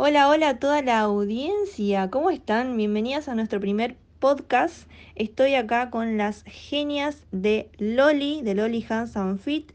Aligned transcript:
Hola, 0.00 0.28
hola 0.28 0.50
a 0.50 0.58
toda 0.60 0.80
la 0.80 1.00
audiencia, 1.00 2.08
¿cómo 2.08 2.30
están? 2.30 2.76
Bienvenidas 2.76 3.26
a 3.26 3.34
nuestro 3.34 3.58
primer 3.58 3.96
podcast. 4.20 4.88
Estoy 5.16 5.56
acá 5.56 5.90
con 5.90 6.16
las 6.16 6.44
genias 6.44 7.26
de 7.32 7.68
Loli, 7.78 8.42
de 8.42 8.54
Loli 8.54 8.86
Hands 8.88 9.16
and 9.16 9.40
Fit, 9.40 9.72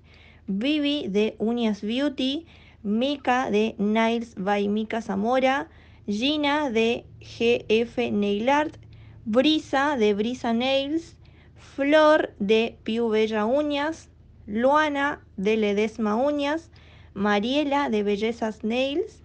Vivi 0.48 1.10
de 1.10 1.36
Uñas 1.40 1.82
Beauty, 1.82 2.46
Mika 2.84 3.52
de 3.52 3.76
Nails 3.78 4.36
by 4.38 4.70
Mika 4.70 5.02
Zamora, 5.02 5.68
Gina 6.08 6.70
de 6.70 7.06
GF 7.20 8.10
Nail 8.14 8.48
Art, 8.48 8.78
Brisa 9.26 9.98
de 9.98 10.14
Brisa 10.14 10.54
Nails, 10.54 11.18
Flor 11.58 12.34
de 12.40 12.78
Piu 12.86 13.10
Bella 13.10 13.46
Uñas, 13.46 14.08
Luana 14.48 15.20
de 15.36 15.58
Ledesma 15.58 16.16
Uñas, 16.16 16.70
Mariela 17.14 17.90
de 17.90 18.04
Bellezas 18.04 18.64
Nails, 18.64 19.23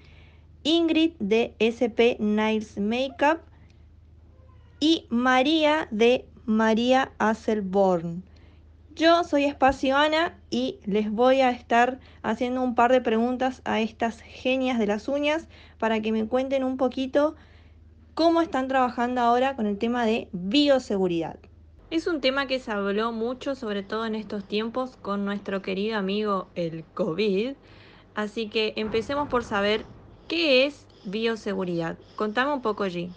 Ingrid 0.68 1.12
de 1.18 1.54
SP 1.64 2.20
Nails 2.20 2.76
Makeup 2.76 3.40
y 4.80 5.06
María 5.08 5.88
de 5.90 6.26
María 6.44 7.10
Asselborn. 7.16 8.22
Yo 8.94 9.24
soy 9.24 9.44
Espacio 9.44 9.96
Ana 9.96 10.38
y 10.50 10.78
les 10.84 11.10
voy 11.10 11.40
a 11.40 11.52
estar 11.52 12.00
haciendo 12.22 12.60
un 12.60 12.74
par 12.74 12.92
de 12.92 13.00
preguntas 13.00 13.62
a 13.64 13.80
estas 13.80 14.20
genias 14.20 14.78
de 14.78 14.86
las 14.86 15.08
uñas 15.08 15.48
para 15.78 16.02
que 16.02 16.12
me 16.12 16.26
cuenten 16.26 16.64
un 16.64 16.76
poquito 16.76 17.34
cómo 18.12 18.42
están 18.42 18.68
trabajando 18.68 19.22
ahora 19.22 19.56
con 19.56 19.64
el 19.64 19.78
tema 19.78 20.04
de 20.04 20.28
bioseguridad. 20.32 21.38
Es 21.90 22.06
un 22.06 22.20
tema 22.20 22.46
que 22.46 22.58
se 22.58 22.72
habló 22.72 23.10
mucho, 23.10 23.54
sobre 23.54 23.82
todo 23.82 24.04
en 24.04 24.14
estos 24.14 24.44
tiempos, 24.44 24.98
con 24.98 25.24
nuestro 25.24 25.62
querido 25.62 25.96
amigo 25.96 26.48
el 26.54 26.84
COVID. 26.92 27.54
Así 28.14 28.50
que 28.50 28.74
empecemos 28.76 29.28
por 29.28 29.44
saber 29.44 29.86
qué 30.28 30.66
es 30.66 30.86
bioseguridad. 31.04 31.98
Contame 32.16 32.52
un 32.52 32.60
poco, 32.60 32.84
G. 32.84 33.10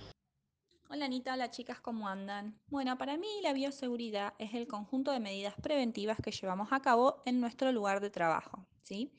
Hola 0.89 1.05
Anita, 1.05 1.33
hola 1.33 1.51
chicas, 1.51 1.79
¿cómo 1.79 2.07
andan? 2.07 2.57
Bueno, 2.67 2.97
para 2.97 3.17
mí 3.17 3.27
la 3.43 3.53
bioseguridad 3.53 4.33
es 4.39 4.53
el 4.53 4.67
conjunto 4.67 5.11
de 5.11 5.19
medidas 5.19 5.55
preventivas 5.61 6.17
que 6.21 6.31
llevamos 6.31 6.69
a 6.71 6.81
cabo 6.81 7.21
en 7.25 7.39
nuestro 7.39 7.71
lugar 7.71 7.99
de 8.01 8.09
trabajo, 8.09 8.65
¿sí? 8.83 9.11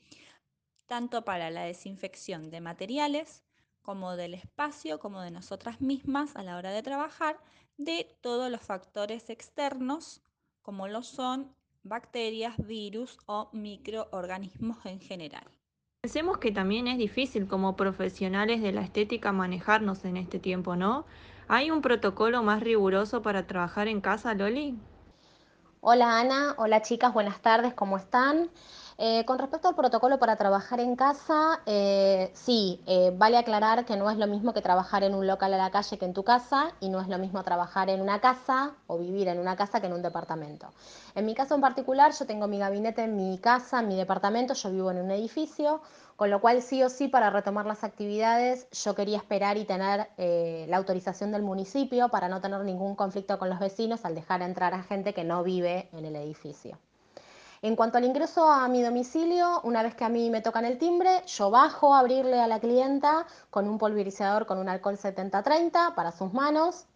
Tanto 0.87 1.23
para 1.23 1.49
la 1.49 1.63
desinfección 1.63 2.49
de 2.49 2.61
materiales, 2.61 3.43
como 3.81 4.15
del 4.15 4.33
espacio, 4.33 4.99
como 4.99 5.21
de 5.21 5.31
nosotras 5.31 5.81
mismas 5.81 6.35
a 6.35 6.43
la 6.43 6.57
hora 6.57 6.71
de 6.71 6.83
trabajar, 6.83 7.39
de 7.77 8.15
todos 8.21 8.51
los 8.51 8.61
factores 8.61 9.29
externos, 9.29 10.21
como 10.61 10.87
lo 10.87 11.03
son 11.03 11.55
bacterias, 11.83 12.55
virus 12.57 13.17
o 13.25 13.49
microorganismos 13.51 14.85
en 14.85 14.99
general. 14.99 15.47
Pensemos 16.03 16.37
que 16.37 16.51
también 16.51 16.89
es 16.89 16.97
difícil 16.97 17.47
como 17.47 17.77
profesionales 17.77 18.61
de 18.61 18.73
la 18.73 18.81
estética 18.81 19.31
manejarnos 19.31 20.03
en 20.03 20.17
este 20.17 20.37
tiempo, 20.37 20.75
¿no? 20.75 21.05
¿Hay 21.47 21.71
un 21.71 21.81
protocolo 21.81 22.43
más 22.43 22.61
riguroso 22.61 23.21
para 23.21 23.47
trabajar 23.47 23.87
en 23.87 24.01
casa, 24.01 24.33
Loli? 24.33 24.77
Hola 25.79 26.19
Ana, 26.19 26.55
hola 26.57 26.81
chicas, 26.81 27.13
buenas 27.13 27.41
tardes, 27.41 27.73
¿cómo 27.73 27.95
están? 27.95 28.49
Eh, 28.97 29.25
con 29.25 29.39
respecto 29.39 29.67
al 29.67 29.75
protocolo 29.75 30.19
para 30.19 30.35
trabajar 30.35 30.79
en 30.79 30.95
casa, 30.95 31.61
eh, 31.65 32.31
sí, 32.35 32.81
eh, 32.85 33.11
vale 33.15 33.37
aclarar 33.37 33.85
que 33.85 33.97
no 33.97 34.09
es 34.09 34.17
lo 34.17 34.27
mismo 34.27 34.53
que 34.53 34.61
trabajar 34.61 35.03
en 35.03 35.15
un 35.15 35.25
local 35.25 35.53
a 35.53 35.57
la 35.57 35.71
calle 35.71 35.97
que 35.97 36.05
en 36.05 36.13
tu 36.13 36.23
casa 36.23 36.71
y 36.79 36.89
no 36.89 37.01
es 37.01 37.07
lo 37.07 37.17
mismo 37.17 37.43
trabajar 37.43 37.89
en 37.89 38.01
una 38.01 38.21
casa 38.21 38.73
o 38.85 38.99
vivir 38.99 39.27
en 39.27 39.39
una 39.39 39.55
casa 39.55 39.81
que 39.81 39.87
en 39.87 39.93
un 39.93 40.03
departamento. 40.03 40.67
En 41.15 41.25
mi 41.25 41.33
caso 41.33 41.55
en 41.55 41.61
particular, 41.61 42.13
yo 42.13 42.25
tengo 42.27 42.47
mi 42.47 42.59
gabinete 42.59 43.03
en 43.03 43.15
mi 43.15 43.39
casa, 43.39 43.79
en 43.79 43.87
mi 43.87 43.95
departamento, 43.95 44.53
yo 44.53 44.71
vivo 44.71 44.91
en 44.91 44.99
un 44.99 45.09
edificio, 45.09 45.81
con 46.15 46.29
lo 46.29 46.39
cual 46.39 46.61
sí 46.61 46.83
o 46.83 46.89
sí 46.89 47.07
para 47.07 47.31
retomar 47.31 47.65
las 47.65 47.83
actividades 47.83 48.67
yo 48.71 48.93
quería 48.93 49.17
esperar 49.17 49.57
y 49.57 49.65
tener 49.65 50.07
la 50.17 50.77
autorización 50.77 51.31
del 51.31 51.41
municipio 51.41 52.09
para 52.09 52.29
no 52.29 52.39
tener 52.39 52.61
ningún 52.61 52.95
conflicto 52.95 53.39
con 53.39 53.49
los 53.49 53.59
vecinos 53.59 54.05
al 54.05 54.13
dejar 54.13 54.43
entrar 54.43 54.75
a 54.75 54.83
gente 54.83 55.13
que 55.13 55.23
no 55.23 55.43
vive 55.43 55.89
en 55.91 56.05
el 56.05 56.15
edificio. 56.15 56.77
En 57.63 57.77
cuanto 57.77 57.97
al 57.97 58.03
ingreso 58.03 58.51
a 58.51 58.67
mi 58.67 58.81
domicilio, 58.81 59.61
una 59.63 59.83
vez 59.83 59.95
que 59.95 60.03
a 60.03 60.09
mí 60.09 60.29
me 60.29 60.41
tocan 60.41 60.65
el 60.65 60.77
timbre, 60.77 61.23
yo 61.25 61.49
bajo 61.49 61.95
a 61.95 61.99
abrirle 61.99 62.41
a 62.41 62.47
la 62.47 62.59
clienta 62.59 63.25
con 63.49 63.69
un 63.69 63.77
pulverizador 63.77 64.45
con 64.45 64.57
un 64.57 64.67
alcohol 64.67 64.97
70-30 64.97 65.95
para 65.95 66.11
sus 66.11 66.33
manos, 66.33 66.87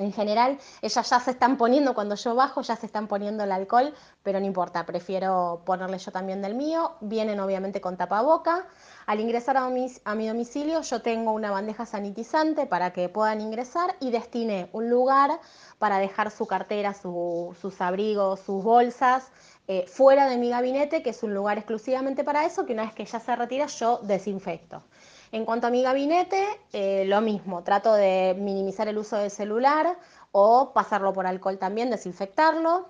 en 0.00 0.12
general, 0.12 0.58
ellas 0.82 1.10
ya 1.10 1.20
se 1.20 1.30
están 1.30 1.56
poniendo, 1.56 1.94
cuando 1.94 2.14
yo 2.14 2.34
bajo, 2.34 2.62
ya 2.62 2.76
se 2.76 2.86
están 2.86 3.06
poniendo 3.06 3.44
el 3.44 3.52
alcohol, 3.52 3.94
pero 4.22 4.40
no 4.40 4.46
importa, 4.46 4.86
prefiero 4.86 5.62
ponerle 5.64 5.98
yo 5.98 6.10
también 6.10 6.42
del 6.42 6.54
mío. 6.54 6.92
Vienen 7.00 7.38
obviamente 7.40 7.80
con 7.80 7.96
tapaboca. 7.96 8.66
Al 9.06 9.20
ingresar 9.20 9.56
a 9.56 9.68
mi, 9.68 10.26
domicilio, 10.28 10.80
yo 10.82 11.02
tengo 11.02 11.32
una 11.32 11.50
bandeja 11.50 11.84
sanitizante 11.84 12.66
para 12.66 12.92
que 12.92 13.08
puedan 13.08 13.40
ingresar 13.40 13.94
y 14.00 14.10
destiné 14.10 14.70
un 14.72 14.88
lugar 14.88 15.40
para 15.78 15.98
dejar 15.98 16.30
su 16.30 16.46
cartera, 16.46 16.94
su, 16.94 17.54
sus 17.60 17.80
abrigos, 17.80 18.40
sus 18.40 18.62
bolsas, 18.62 19.30
eh, 19.68 19.86
fuera 19.86 20.28
de 20.28 20.36
mi 20.36 20.50
gabinete, 20.50 21.02
que 21.02 21.10
es 21.10 21.22
un 21.22 21.34
lugar 21.34 21.58
exclusivamente 21.58 22.24
para 22.24 22.44
eso, 22.44 22.66
que 22.66 22.72
una 22.72 22.82
vez 22.82 22.94
que 22.94 23.04
ya 23.04 23.20
se 23.20 23.36
retira, 23.36 23.66
yo 23.66 23.98
desinfecto. 24.02 24.82
En 25.32 25.44
cuanto 25.44 25.68
a 25.68 25.70
mi 25.70 25.82
gabinete, 25.82 26.44
eh, 26.72 27.04
lo 27.06 27.20
mismo, 27.20 27.62
trato 27.62 27.94
de 27.94 28.34
minimizar 28.38 28.88
el 28.88 28.98
uso 28.98 29.16
del 29.16 29.30
celular 29.30 29.96
o 30.32 30.72
pasarlo 30.72 31.12
por 31.12 31.26
alcohol 31.26 31.58
también, 31.58 31.90
desinfectarlo. 31.90 32.88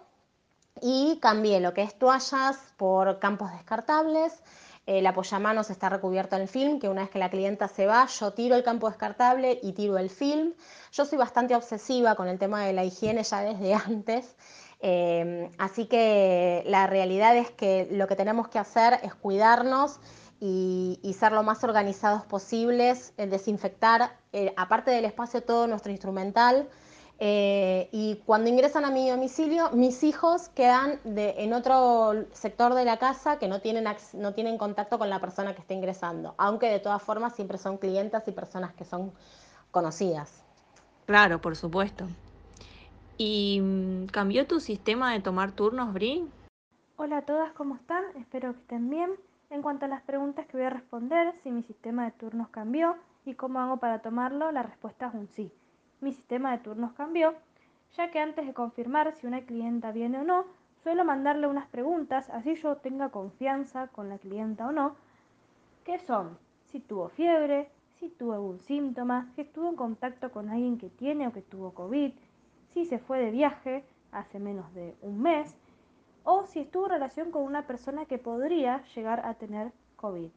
Y 0.81 1.19
cambié 1.21 1.61
lo 1.61 1.75
que 1.75 1.83
es 1.83 1.99
toallas 1.99 2.57
por 2.79 3.19
campos 3.19 3.53
descartables. 3.53 4.43
El 4.87 5.07
apoyamanos 5.07 5.69
está 5.69 5.91
recubierto 5.91 6.37
en 6.37 6.49
film, 6.49 6.81
que 6.81 6.89
una 6.89 7.03
vez 7.03 7.11
que 7.11 7.19
la 7.19 7.29
clienta 7.29 7.69
se 7.69 7.87
va, 7.87 8.07
yo 8.07 8.33
tiro 8.33 8.57
el 8.57 8.65
campo 8.65 8.89
descartable 8.89 9.61
y 9.63 9.73
tiro 9.73 9.99
el 9.99 10.09
film. 10.09 10.55
Yo 10.93 11.05
soy 11.05 11.19
bastante 11.19 11.55
obsesiva 11.55 12.15
con 12.15 12.29
el 12.29 12.39
tema 12.39 12.65
de 12.65 12.73
la 12.73 12.85
higiene 12.85 13.23
ya 13.23 13.43
desde 13.43 13.75
antes. 13.87 14.35
Eh, 14.81 15.51
así 15.59 15.87
que 15.87 16.63
la 16.65 16.87
realidad 16.87 17.37
es 17.37 17.51
que 17.51 17.87
lo 17.91 18.09
que 18.09 18.17
tenemos 18.17 18.49
que 18.49 18.59
hacer 18.59 18.99
es 19.03 19.15
cuidarnos 19.15 20.01
y, 20.41 20.99
y, 21.03 21.13
ser 21.13 21.33
lo 21.33 21.43
más 21.43 21.63
organizados 21.65 22.25
posibles, 22.25 23.13
el 23.19 23.31
desinfectar, 23.31 24.17
eh, 24.33 24.53
aparte 24.57 24.91
del 24.91 25.05
espacio, 25.05 25.43
todo 25.43 25.67
nuestro 25.67 25.93
instrumental. 25.93 26.69
Eh, 27.23 27.91
y 27.93 28.17
cuando 28.25 28.49
ingresan 28.49 28.87
a 28.87 28.91
mi 28.91 29.11
domicilio, 29.11 29.71
mis 29.73 30.03
hijos 30.05 30.49
quedan 30.49 30.99
de, 31.05 31.35
en 31.37 31.53
otro 31.53 32.25
sector 32.33 32.73
de 32.73 32.87
la 32.87 32.97
casa 32.97 33.39
que 33.39 33.47
no 33.47 33.61
tienen, 33.61 33.85
no 34.15 34.33
tienen 34.33 34.57
contacto 34.57 34.99
con 34.99 35.11
la 35.11 35.21
persona 35.21 35.55
que 35.55 35.61
está 35.61 35.75
ingresando, 35.75 36.35
aunque 36.39 36.69
de 36.69 36.81
todas 36.81 37.03
formas 37.03 37.37
siempre 37.37 37.59
son 37.59 37.77
clientas 37.77 38.27
y 38.27 38.33
personas 38.33 38.73
que 38.73 38.87
son 38.87 39.13
conocidas. 39.71 40.43
Claro, 41.05 41.43
por 41.43 41.57
supuesto. 41.57 42.07
¿Y 43.19 43.61
mm, 43.61 44.07
cambió 44.07 44.47
tu 44.47 44.59
sistema 44.59 45.13
de 45.13 45.21
tomar 45.21 45.53
turnos, 45.53 45.93
Bri? 45.93 46.27
Hola 46.97 47.19
a 47.19 47.23
todas, 47.23 47.53
¿cómo 47.53 47.75
están? 47.75 48.03
Espero 48.17 48.55
que 48.55 48.61
estén 48.61 48.89
bien. 48.89 49.11
En 49.51 49.63
cuanto 49.63 49.87
a 49.87 49.89
las 49.89 50.03
preguntas 50.03 50.47
que 50.47 50.57
voy 50.57 50.67
a 50.67 50.71
responder, 50.71 51.35
si 51.43 51.51
mi 51.51 51.65
sistema 51.65 52.05
de 52.05 52.13
turnos 52.13 52.49
cambió 52.51 52.95
y 53.25 53.35
cómo 53.35 53.59
hago 53.59 53.79
para 53.79 53.99
tomarlo, 53.99 54.53
la 54.53 54.63
respuesta 54.63 55.09
es 55.09 55.15
un 55.15 55.27
sí. 55.27 55.51
Mi 56.01 56.13
sistema 56.13 56.53
de 56.53 56.59
turnos 56.59 56.93
cambió, 56.93 57.35
ya 57.97 58.13
que 58.13 58.21
antes 58.21 58.47
de 58.47 58.55
confirmar 58.55 59.13
si 59.13 59.27
una 59.27 59.41
clienta 59.41 59.91
viene 59.91 60.21
o 60.21 60.23
no, 60.23 60.45
suelo 60.85 61.05
mandarle 61.05 61.49
unas 61.49 61.67
preguntas, 61.67 62.31
así 62.31 62.55
yo 62.55 62.77
tenga 62.77 63.09
confianza 63.09 63.89
con 63.89 64.09
la 64.09 64.19
clienta 64.19 64.69
o 64.69 64.73
no, 64.73 64.95
que 65.85 65.99
son 65.99 66.39
si 66.67 66.79
tuvo 66.79 67.09
fiebre, 67.09 67.69
si 67.99 68.09
tuvo 68.09 68.35
algún 68.35 68.61
síntoma, 68.61 69.27
si 69.35 69.41
estuvo 69.41 69.69
en 69.69 69.75
contacto 69.75 70.31
con 70.31 70.49
alguien 70.49 70.79
que 70.79 70.91
tiene 70.91 71.27
o 71.27 71.33
que 71.33 71.43
tuvo 71.43 71.75
COVID, 71.75 72.13
si 72.73 72.85
se 72.87 73.01
fue 73.01 73.19
de 73.19 73.33
viaje 73.33 73.85
hace 74.13 74.39
menos 74.39 74.73
de 74.75 74.95
un 75.03 75.21
mes, 75.21 75.57
o 76.25 76.47
si 76.47 76.61
estuvo 76.61 76.87
en 76.87 76.93
relación 76.93 77.31
con 77.31 77.43
una 77.43 77.67
persona 77.67 78.07
que 78.07 78.19
podría 78.19 78.83
llegar 78.95 79.25
a 79.27 79.35
tener 79.35 79.73
COVID. 79.97 80.31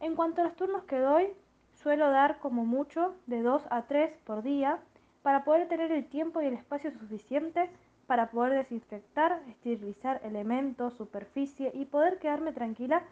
En 0.00 0.16
cuanto 0.16 0.40
a 0.40 0.44
los 0.44 0.56
turnos 0.56 0.84
que 0.84 0.98
doy, 0.98 1.28
suelo 1.74 2.10
dar 2.10 2.38
como 2.38 2.64
mucho 2.64 3.14
de 3.26 3.42
2 3.42 3.62
a 3.70 3.82
3 3.82 4.12
por 4.24 4.42
día 4.42 4.78
para 5.22 5.44
poder 5.44 5.68
tener 5.68 5.92
el 5.92 6.06
tiempo 6.06 6.40
y 6.40 6.46
el 6.46 6.54
espacio 6.54 6.90
suficiente 6.90 7.70
para 8.06 8.30
poder 8.30 8.54
desinfectar, 8.54 9.42
esterilizar 9.48 10.20
elementos, 10.24 10.94
superficie 10.94 11.70
y 11.74 11.84
poder 11.84 12.18
quedarme 12.18 12.52
tranquila 12.52 13.02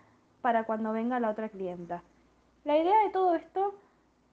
para 0.43 0.65
cuando 0.65 0.93
venga 0.93 1.21
la 1.21 1.31
otra 1.31 1.49
clienta. 1.49 2.03
La 2.65 2.77
idea 2.77 3.05
de 3.05 3.11
todo 3.11 3.35
esto, 3.35 3.75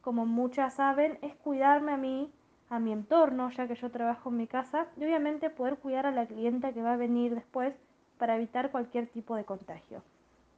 como 0.02 0.26
muchas 0.26 0.74
saben, 0.74 1.20
es 1.22 1.36
cuidarme 1.36 1.94
a 1.94 1.98
mí 1.98 2.32
a 2.70 2.80
mi 2.80 2.92
entorno, 2.92 3.50
ya 3.52 3.68
que 3.68 3.76
yo 3.76 3.90
trabajo 3.92 4.30
en 4.30 4.38
mi 4.38 4.48
casa, 4.48 4.88
y 4.98 5.04
obviamente 5.04 5.50
poder 5.50 5.78
cuidar 5.78 6.06
a 6.06 6.12
la 6.12 6.26
clienta 6.26 6.74
que 6.74 6.82
va 6.82 6.94
a 6.94 6.98
venir 6.98 7.36
después 7.36 7.74
para 8.18 8.36
evitar 8.36 8.72
cualquier 8.72 9.08
tipo 9.08 9.36
de 9.36 9.46
contagio. 9.46 10.04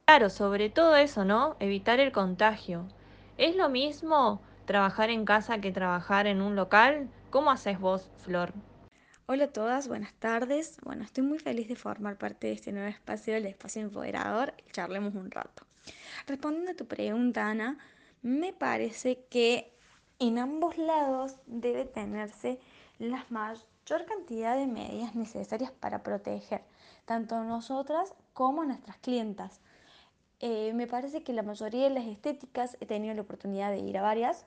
Claro, 0.06 0.28
sobre 0.30 0.70
todo 0.70 0.96
eso, 0.96 1.24
¿no? 1.24 1.56
Evitar 1.60 2.00
el 2.00 2.10
contagio. 2.10 2.88
¿Es 3.38 3.54
lo 3.54 3.68
mismo 3.68 4.40
trabajar 4.64 5.10
en 5.10 5.24
casa 5.24 5.60
que 5.60 5.72
trabajar 5.72 6.26
en 6.26 6.42
un 6.42 6.56
local? 6.56 7.08
¿Cómo 7.30 7.50
haces 7.50 7.78
vos, 7.78 8.10
Flor? 8.18 8.52
Hola 9.26 9.44
a 9.44 9.52
todas, 9.52 9.86
buenas 9.86 10.12
tardes. 10.14 10.78
Bueno, 10.82 11.04
estoy 11.04 11.22
muy 11.22 11.38
feliz 11.38 11.68
de 11.68 11.76
formar 11.76 12.18
parte 12.18 12.48
de 12.48 12.54
este 12.54 12.72
nuevo 12.72 12.88
espacio, 12.88 13.36
el 13.36 13.46
espacio 13.46 13.82
empoderador, 13.82 14.52
y 14.66 14.72
charlemos 14.72 15.14
un 15.14 15.30
rato. 15.30 15.64
Respondiendo 16.26 16.72
a 16.72 16.74
tu 16.74 16.86
pregunta, 16.86 17.48
Ana, 17.48 17.78
me 18.22 18.52
parece 18.52 19.24
que 19.30 19.72
en 20.20 20.38
ambos 20.38 20.76
lados 20.78 21.36
debe 21.46 21.86
tenerse 21.86 22.60
la 22.98 23.24
mayor 23.30 24.04
cantidad 24.06 24.56
de 24.56 24.66
medidas 24.66 25.14
necesarias 25.14 25.72
para 25.72 26.02
proteger 26.02 26.62
tanto 27.06 27.34
a 27.34 27.42
nosotras 27.42 28.14
como 28.34 28.62
a 28.62 28.66
nuestras 28.66 28.98
clientas. 28.98 29.60
Eh, 30.38 30.72
me 30.74 30.86
parece 30.86 31.22
que 31.22 31.32
la 31.32 31.42
mayoría 31.42 31.84
de 31.84 31.94
las 31.94 32.06
estéticas 32.06 32.76
he 32.80 32.86
tenido 32.86 33.14
la 33.14 33.22
oportunidad 33.22 33.70
de 33.70 33.78
ir 33.78 33.96
a 33.98 34.02
varias 34.02 34.46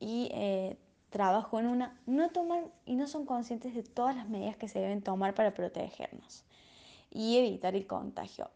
y 0.00 0.30
eh, 0.32 0.78
trabajo 1.10 1.60
en 1.60 1.66
una, 1.66 2.00
no 2.06 2.30
toman 2.30 2.64
y 2.86 2.96
no 2.96 3.06
son 3.06 3.26
conscientes 3.26 3.74
de 3.74 3.82
todas 3.82 4.16
las 4.16 4.28
medidas 4.28 4.56
que 4.56 4.68
se 4.68 4.78
deben 4.78 5.02
tomar 5.02 5.34
para 5.34 5.52
protegernos 5.52 6.44
y 7.10 7.36
evitar 7.36 7.76
el 7.76 7.86
contagio. 7.86 8.50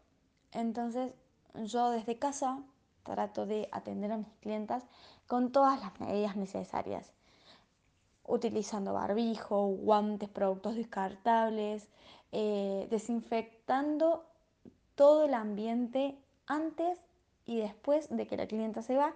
Entonces, 0.51 1.13
yo 1.53 1.91
desde 1.91 2.17
casa 2.17 2.63
trato 3.03 3.45
de 3.45 3.69
atender 3.71 4.11
a 4.11 4.17
mis 4.17 4.33
clientas 4.41 4.83
con 5.27 5.51
todas 5.51 5.79
las 5.81 5.99
medidas 5.99 6.35
necesarias, 6.35 7.11
utilizando 8.25 8.93
barbijo, 8.93 9.67
guantes, 9.67 10.29
productos 10.29 10.75
descartables, 10.75 11.87
eh, 12.31 12.87
desinfectando 12.89 14.25
todo 14.95 15.25
el 15.25 15.33
ambiente 15.33 16.17
antes 16.45 16.99
y 17.45 17.57
después 17.57 18.09
de 18.09 18.27
que 18.27 18.37
la 18.37 18.47
clienta 18.47 18.81
se 18.81 18.95
va 18.95 19.13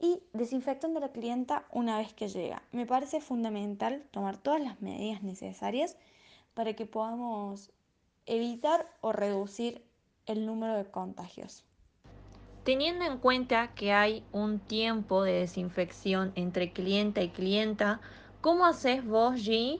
y 0.00 0.22
desinfectando 0.32 0.98
a 0.98 1.02
la 1.02 1.12
clienta 1.12 1.64
una 1.70 1.98
vez 1.98 2.12
que 2.14 2.28
llega. 2.28 2.62
Me 2.72 2.86
parece 2.86 3.20
fundamental 3.20 4.04
tomar 4.10 4.36
todas 4.36 4.60
las 4.60 4.80
medidas 4.80 5.22
necesarias 5.22 5.96
para 6.54 6.74
que 6.74 6.86
podamos 6.86 7.70
evitar 8.24 8.88
o 9.00 9.12
reducir 9.12 9.84
el 10.26 10.46
número 10.46 10.76
de 10.76 10.90
contagios. 10.90 11.64
Teniendo 12.66 13.04
en 13.04 13.18
cuenta 13.18 13.72
que 13.76 13.92
hay 13.92 14.24
un 14.32 14.58
tiempo 14.58 15.22
de 15.22 15.34
desinfección 15.34 16.32
entre 16.34 16.72
clienta 16.72 17.22
y 17.22 17.28
clienta, 17.28 18.00
¿cómo 18.40 18.66
haces 18.66 19.06
vos, 19.06 19.36
G, 19.36 19.78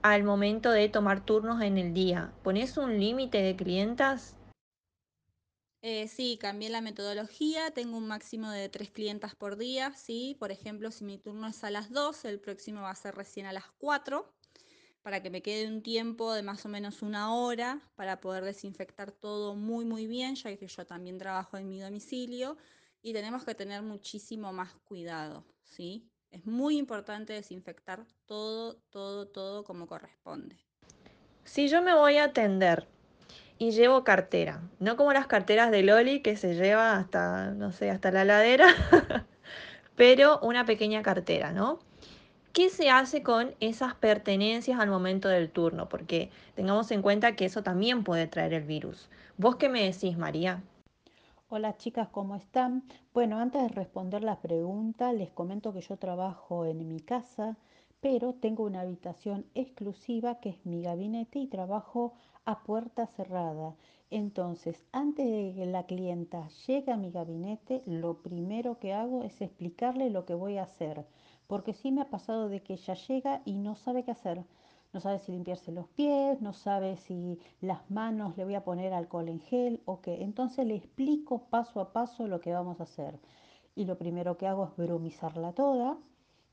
al 0.00 0.24
momento 0.24 0.70
de 0.70 0.88
tomar 0.88 1.22
turnos 1.26 1.60
en 1.60 1.76
el 1.76 1.92
día? 1.92 2.32
¿Pones 2.42 2.78
un 2.78 2.98
límite 2.98 3.42
de 3.42 3.54
clientas? 3.54 4.36
Eh, 5.82 6.08
sí, 6.08 6.38
cambié 6.40 6.70
la 6.70 6.80
metodología, 6.80 7.72
tengo 7.72 7.98
un 7.98 8.08
máximo 8.08 8.50
de 8.50 8.70
tres 8.70 8.90
clientas 8.90 9.34
por 9.34 9.58
día, 9.58 9.92
¿sí? 9.92 10.34
Por 10.40 10.50
ejemplo, 10.50 10.90
si 10.90 11.04
mi 11.04 11.18
turno 11.18 11.46
es 11.48 11.62
a 11.62 11.68
las 11.68 11.90
2, 11.90 12.24
el 12.24 12.40
próximo 12.40 12.80
va 12.80 12.90
a 12.92 12.94
ser 12.94 13.14
recién 13.14 13.44
a 13.44 13.52
las 13.52 13.70
4, 13.76 14.32
para 15.04 15.22
que 15.22 15.28
me 15.28 15.42
quede 15.42 15.68
un 15.68 15.82
tiempo 15.82 16.32
de 16.32 16.42
más 16.42 16.64
o 16.64 16.68
menos 16.70 17.02
una 17.02 17.34
hora 17.34 17.78
para 17.94 18.22
poder 18.22 18.42
desinfectar 18.42 19.12
todo 19.12 19.54
muy, 19.54 19.84
muy 19.84 20.06
bien, 20.06 20.34
ya 20.34 20.56
que 20.56 20.66
yo 20.66 20.86
también 20.86 21.18
trabajo 21.18 21.58
en 21.58 21.68
mi 21.68 21.78
domicilio 21.78 22.56
y 23.02 23.12
tenemos 23.12 23.44
que 23.44 23.54
tener 23.54 23.82
muchísimo 23.82 24.50
más 24.54 24.72
cuidado, 24.86 25.44
¿sí? 25.62 26.08
Es 26.30 26.46
muy 26.46 26.78
importante 26.78 27.34
desinfectar 27.34 28.06
todo, 28.24 28.76
todo, 28.88 29.28
todo 29.28 29.62
como 29.62 29.86
corresponde. 29.86 30.56
Si 31.44 31.68
yo 31.68 31.82
me 31.82 31.94
voy 31.94 32.16
a 32.16 32.24
atender 32.24 32.88
y 33.58 33.72
llevo 33.72 34.04
cartera, 34.04 34.62
no 34.78 34.96
como 34.96 35.12
las 35.12 35.26
carteras 35.26 35.70
de 35.70 35.82
Loli 35.82 36.22
que 36.22 36.38
se 36.38 36.54
lleva 36.54 36.96
hasta, 36.96 37.50
no 37.50 37.72
sé, 37.72 37.90
hasta 37.90 38.10
la 38.10 38.24
ladera, 38.24 38.68
pero 39.96 40.40
una 40.40 40.64
pequeña 40.64 41.02
cartera, 41.02 41.52
¿no? 41.52 41.78
¿Qué 42.54 42.68
se 42.68 42.88
hace 42.88 43.24
con 43.24 43.52
esas 43.58 43.96
pertenencias 43.96 44.78
al 44.78 44.88
momento 44.88 45.28
del 45.28 45.50
turno? 45.50 45.88
Porque 45.88 46.30
tengamos 46.54 46.88
en 46.92 47.02
cuenta 47.02 47.34
que 47.34 47.46
eso 47.46 47.64
también 47.64 48.04
puede 48.04 48.28
traer 48.28 48.54
el 48.54 48.62
virus. 48.62 49.08
¿Vos 49.36 49.56
qué 49.56 49.68
me 49.68 49.82
decís, 49.82 50.16
María? 50.16 50.62
Hola 51.48 51.76
chicas, 51.76 52.10
¿cómo 52.10 52.36
están? 52.36 52.84
Bueno, 53.12 53.40
antes 53.40 53.60
de 53.60 53.70
responder 53.70 54.22
la 54.22 54.40
pregunta, 54.40 55.12
les 55.12 55.32
comento 55.32 55.72
que 55.72 55.80
yo 55.80 55.96
trabajo 55.96 56.64
en 56.64 56.86
mi 56.86 57.00
casa, 57.00 57.56
pero 58.00 58.34
tengo 58.34 58.62
una 58.62 58.82
habitación 58.82 59.46
exclusiva 59.56 60.38
que 60.38 60.50
es 60.50 60.64
mi 60.64 60.80
gabinete 60.80 61.40
y 61.40 61.48
trabajo 61.48 62.14
a 62.44 62.62
puerta 62.62 63.08
cerrada. 63.08 63.74
Entonces, 64.10 64.84
antes 64.92 65.26
de 65.26 65.54
que 65.56 65.66
la 65.66 65.86
clienta 65.86 66.46
llegue 66.68 66.92
a 66.92 66.96
mi 66.96 67.10
gabinete, 67.10 67.82
lo 67.84 68.22
primero 68.22 68.78
que 68.78 68.92
hago 68.92 69.24
es 69.24 69.40
explicarle 69.40 70.08
lo 70.10 70.24
que 70.24 70.34
voy 70.34 70.58
a 70.58 70.62
hacer, 70.62 71.04
porque 71.46 71.72
sí 71.74 71.92
me 71.92 72.02
ha 72.02 72.10
pasado 72.10 72.48
de 72.48 72.62
que 72.62 72.74
ella 72.74 72.94
llega 72.94 73.42
y 73.44 73.54
no 73.54 73.76
sabe 73.76 74.04
qué 74.04 74.10
hacer 74.10 74.44
no 74.94 75.00
sabe 75.00 75.18
si 75.18 75.32
limpiarse 75.32 75.72
los 75.72 75.88
pies, 75.88 76.40
no 76.40 76.52
sabe 76.52 76.96
si 76.96 77.40
las 77.60 77.90
manos 77.90 78.36
le 78.36 78.44
voy 78.44 78.54
a 78.54 78.62
poner 78.62 78.92
alcohol 78.92 79.28
en 79.28 79.40
gel 79.40 79.82
o 79.86 80.00
qué. 80.00 80.22
Entonces 80.22 80.64
le 80.66 80.76
explico 80.76 81.46
paso 81.50 81.80
a 81.80 81.92
paso 81.92 82.28
lo 82.28 82.40
que 82.40 82.52
vamos 82.52 82.78
a 82.78 82.84
hacer. 82.84 83.18
Y 83.74 83.86
lo 83.86 83.98
primero 83.98 84.38
que 84.38 84.46
hago 84.46 84.66
es 84.66 84.76
brumizarla 84.76 85.52
toda 85.52 85.98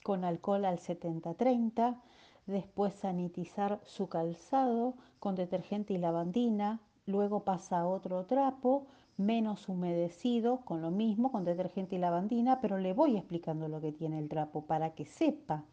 con 0.04 0.24
alcohol 0.26 0.66
al 0.66 0.80
70-30, 0.80 2.02
después 2.48 2.96
sanitizar 2.96 3.80
su 3.86 4.10
calzado 4.10 4.96
con 5.20 5.36
detergente 5.36 5.94
y 5.94 6.00
lavandina, 6.00 6.80
luego 7.06 7.44
pasa 7.44 7.86
otro 7.86 8.26
trapo 8.26 8.88
menos 9.18 9.70
humedecido 9.70 10.62
con 10.66 10.82
lo 10.82 10.92
mismo, 10.92 11.32
con 11.32 11.44
detergente 11.44 11.96
y 11.96 12.00
lavandina, 12.00 12.62
pero 12.62 12.78
le 12.78 12.94
voy 12.94 13.18
explicando 13.18 13.68
lo 13.68 13.82
que 13.82 13.92
tiene 13.92 14.20
el 14.20 14.30
trapo 14.30 14.66
para 14.66 14.94
que 14.94 15.06
sepa 15.06 15.64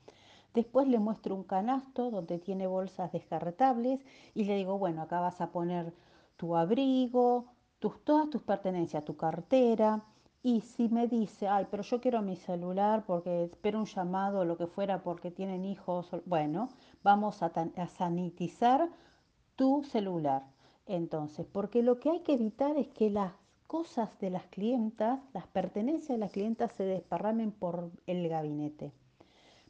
Después 0.55 0.89
le 0.89 0.99
muestro 0.99 1.35
un 1.35 1.45
canasto 1.45 2.11
donde 2.11 2.39
tiene 2.39 2.67
bolsas 2.67 3.13
descartables 3.13 4.01
y 4.35 4.45
le 4.45 4.57
digo, 4.57 4.79
bueno, 4.79 5.03
acá 5.03 5.21
vas 5.21 5.41
a 5.41 5.51
poner 5.53 5.93
tu 6.37 6.57
abrigo, 6.57 7.47
tus, 7.79 8.03
todas 8.05 8.31
tus 8.31 8.43
pertenencias, 8.43 9.05
tu 9.05 9.17
cartera. 9.17 10.03
Y 10.43 10.63
si 10.63 10.89
me 10.89 11.07
dice, 11.07 11.49
ay, 11.49 11.67
pero 11.71 11.83
yo 11.83 12.01
quiero 12.01 12.23
mi 12.23 12.37
celular 12.37 13.05
porque 13.07 13.45
espero 13.45 13.79
un 13.81 13.85
llamado 13.85 14.41
o 14.41 14.45
lo 14.45 14.57
que 14.57 14.67
fuera 14.67 15.03
porque 15.03 15.31
tienen 15.31 15.65
hijos, 15.65 16.11
bueno, 16.25 16.71
vamos 17.03 17.43
a, 17.43 17.53
a 17.77 17.87
sanitizar 17.89 18.89
tu 19.57 19.85
celular. 19.85 20.45
Entonces, 20.89 21.47
porque 21.47 21.85
lo 21.85 22.01
que 22.01 22.11
hay 22.11 22.21
que 22.21 22.33
evitar 22.33 22.77
es 22.77 22.89
que 22.89 23.11
las 23.11 23.33
cosas 23.69 24.19
de 24.19 24.31
las 24.31 24.47
clientas, 24.47 25.21
las 25.33 25.47
pertenencias 25.47 26.09
de 26.09 26.19
las 26.19 26.33
clientas 26.33 26.73
se 26.73 26.83
desparramen 26.83 27.53
por 27.53 27.93
el 28.07 28.29
gabinete 28.29 28.93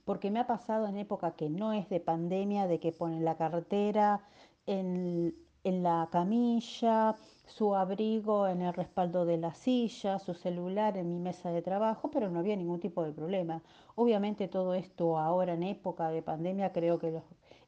porque 0.09 0.31
me 0.31 0.41
ha 0.41 0.47
pasado 0.47 0.87
en 0.89 0.97
época 0.97 1.33
que 1.33 1.51
no 1.51 1.75
es 1.75 1.91
de 1.91 2.01
pandemia, 2.01 2.67
de 2.67 2.81
que 2.81 2.93
ponen 2.93 3.27
la 3.27 3.37
cartera 3.37 4.23
en, 4.65 5.35
en 5.65 5.83
la 5.83 6.09
camilla, 6.11 7.15
su 7.47 7.75
abrigo 7.75 8.49
en 8.49 8.63
el 8.63 8.73
respaldo 8.73 9.27
de 9.27 9.37
la 9.37 9.53
silla, 9.53 10.19
su 10.19 10.33
celular 10.33 10.97
en 10.97 11.11
mi 11.11 11.19
mesa 11.19 11.51
de 11.51 11.61
trabajo, 11.61 12.11
pero 12.11 12.31
no 12.31 12.39
había 12.39 12.57
ningún 12.57 12.81
tipo 12.81 13.05
de 13.05 13.13
problema. 13.13 13.63
Obviamente 13.97 14.49
todo 14.49 14.73
esto 14.73 15.19
ahora 15.19 15.53
en 15.53 15.63
época 15.63 16.09
de 16.09 16.23
pandemia 16.23 16.73
creo 16.73 16.99
que 16.99 17.21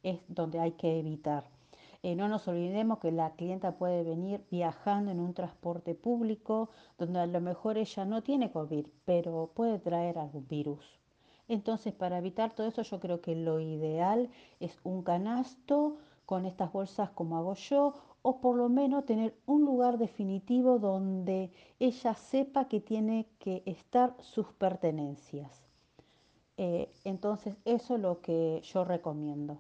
es 0.02 0.20
donde 0.28 0.60
hay 0.60 0.72
que 0.72 0.98
evitar. 0.98 1.44
Eh, 2.02 2.14
no 2.14 2.28
nos 2.28 2.48
olvidemos 2.48 2.98
que 2.98 3.12
la 3.12 3.32
clienta 3.32 3.76
puede 3.76 4.02
venir 4.04 4.42
viajando 4.50 5.10
en 5.10 5.20
un 5.20 5.34
transporte 5.34 5.94
público 5.94 6.70
donde 6.96 7.20
a 7.20 7.26
lo 7.26 7.40
mejor 7.42 7.76
ella 7.76 8.04
no 8.06 8.22
tiene 8.22 8.50
COVID, 8.50 8.86
pero 9.04 9.50
puede 9.54 9.78
traer 9.78 10.18
algún 10.18 10.48
virus. 10.48 10.98
Entonces, 11.46 11.92
para 11.92 12.16
evitar 12.18 12.54
todo 12.54 12.68
eso, 12.68 12.82
yo 12.82 13.00
creo 13.00 13.20
que 13.20 13.34
lo 13.34 13.60
ideal 13.60 14.30
es 14.60 14.78
un 14.82 15.02
canasto 15.02 15.98
con 16.24 16.46
estas 16.46 16.72
bolsas 16.72 17.10
como 17.10 17.36
hago 17.36 17.54
yo, 17.54 17.92
o 18.22 18.40
por 18.40 18.56
lo 18.56 18.68
menos 18.68 19.04
tener 19.04 19.34
un 19.46 19.64
lugar 19.64 19.98
definitivo 19.98 20.78
donde 20.78 21.50
ella 21.80 22.14
sepa 22.14 22.68
que 22.68 22.80
tiene 22.80 23.26
que 23.38 23.62
estar 23.66 24.14
sus 24.20 24.46
pertenencias. 24.52 25.66
Eh, 26.56 26.90
entonces, 27.04 27.56
eso 27.64 27.96
es 27.96 28.00
lo 28.00 28.20
que 28.20 28.60
yo 28.62 28.84
recomiendo. 28.84 29.58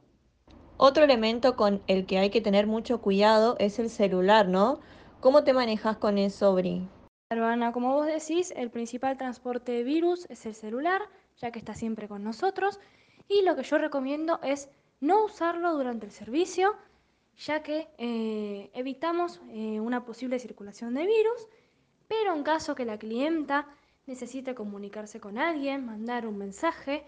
Otro 0.82 1.04
elemento 1.04 1.56
con 1.56 1.82
el 1.88 2.06
que 2.06 2.16
hay 2.16 2.30
que 2.30 2.40
tener 2.40 2.66
mucho 2.66 3.02
cuidado 3.02 3.54
es 3.58 3.78
el 3.78 3.90
celular, 3.90 4.48
¿no? 4.48 4.80
¿Cómo 5.20 5.44
te 5.44 5.52
manejas 5.52 5.98
con 5.98 6.16
eso, 6.16 6.54
Bri? 6.54 6.88
Claro, 7.28 7.72
como 7.74 7.92
vos 7.92 8.06
decís, 8.06 8.50
el 8.56 8.70
principal 8.70 9.18
transporte 9.18 9.72
de 9.72 9.84
virus 9.84 10.24
es 10.30 10.46
el 10.46 10.54
celular 10.54 11.02
ya 11.36 11.50
que 11.50 11.58
está 11.58 11.74
siempre 11.74 12.08
con 12.08 12.24
nosotros. 12.24 12.80
Y 13.28 13.42
lo 13.42 13.56
que 13.56 13.62
yo 13.62 13.76
recomiendo 13.76 14.40
es 14.42 14.70
no 15.00 15.26
usarlo 15.26 15.74
durante 15.74 16.06
el 16.06 16.12
servicio, 16.12 16.74
ya 17.36 17.62
que 17.62 17.88
eh, 17.98 18.70
evitamos 18.72 19.42
eh, 19.50 19.80
una 19.80 20.06
posible 20.06 20.38
circulación 20.38 20.94
de 20.94 21.06
virus, 21.06 21.46
pero 22.08 22.34
en 22.34 22.42
caso 22.42 22.74
que 22.74 22.86
la 22.86 22.98
clienta 22.98 23.68
necesite 24.06 24.54
comunicarse 24.54 25.20
con 25.20 25.36
alguien, 25.36 25.84
mandar 25.84 26.26
un 26.26 26.38
mensaje 26.38 27.04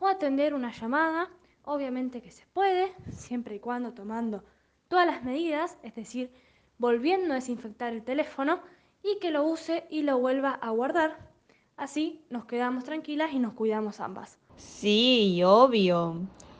o 0.00 0.08
atender 0.08 0.54
una 0.54 0.72
llamada, 0.72 1.30
obviamente 1.64 2.22
que 2.22 2.30
se 2.30 2.46
puede, 2.52 2.92
siempre 3.10 3.56
y 3.56 3.60
cuando 3.60 3.92
tomando 3.92 4.44
todas 4.88 5.06
las 5.06 5.24
medidas, 5.24 5.78
es 5.82 5.94
decir, 5.94 6.30
volviendo 6.78 7.32
a 7.32 7.36
desinfectar 7.36 7.92
el 7.92 8.02
teléfono 8.02 8.60
y 9.02 9.18
que 9.20 9.30
lo 9.30 9.44
use 9.44 9.84
y 9.90 10.02
lo 10.02 10.18
vuelva 10.18 10.52
a 10.52 10.70
guardar 10.70 11.32
Así 11.76 12.20
nos 12.30 12.44
quedamos 12.44 12.84
tranquilas 12.84 13.32
y 13.32 13.38
nos 13.38 13.54
cuidamos 13.54 14.00
ambas. 14.00 14.38
Sí, 14.56 15.42
obvio. 15.44 16.14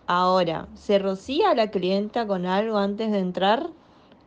Ahora, 0.06 0.66
¿se 0.74 0.98
rocía 0.98 1.50
a 1.50 1.54
la 1.54 1.70
clienta 1.70 2.26
con 2.26 2.46
algo 2.46 2.78
antes 2.78 3.12
de 3.12 3.18
entrar? 3.18 3.68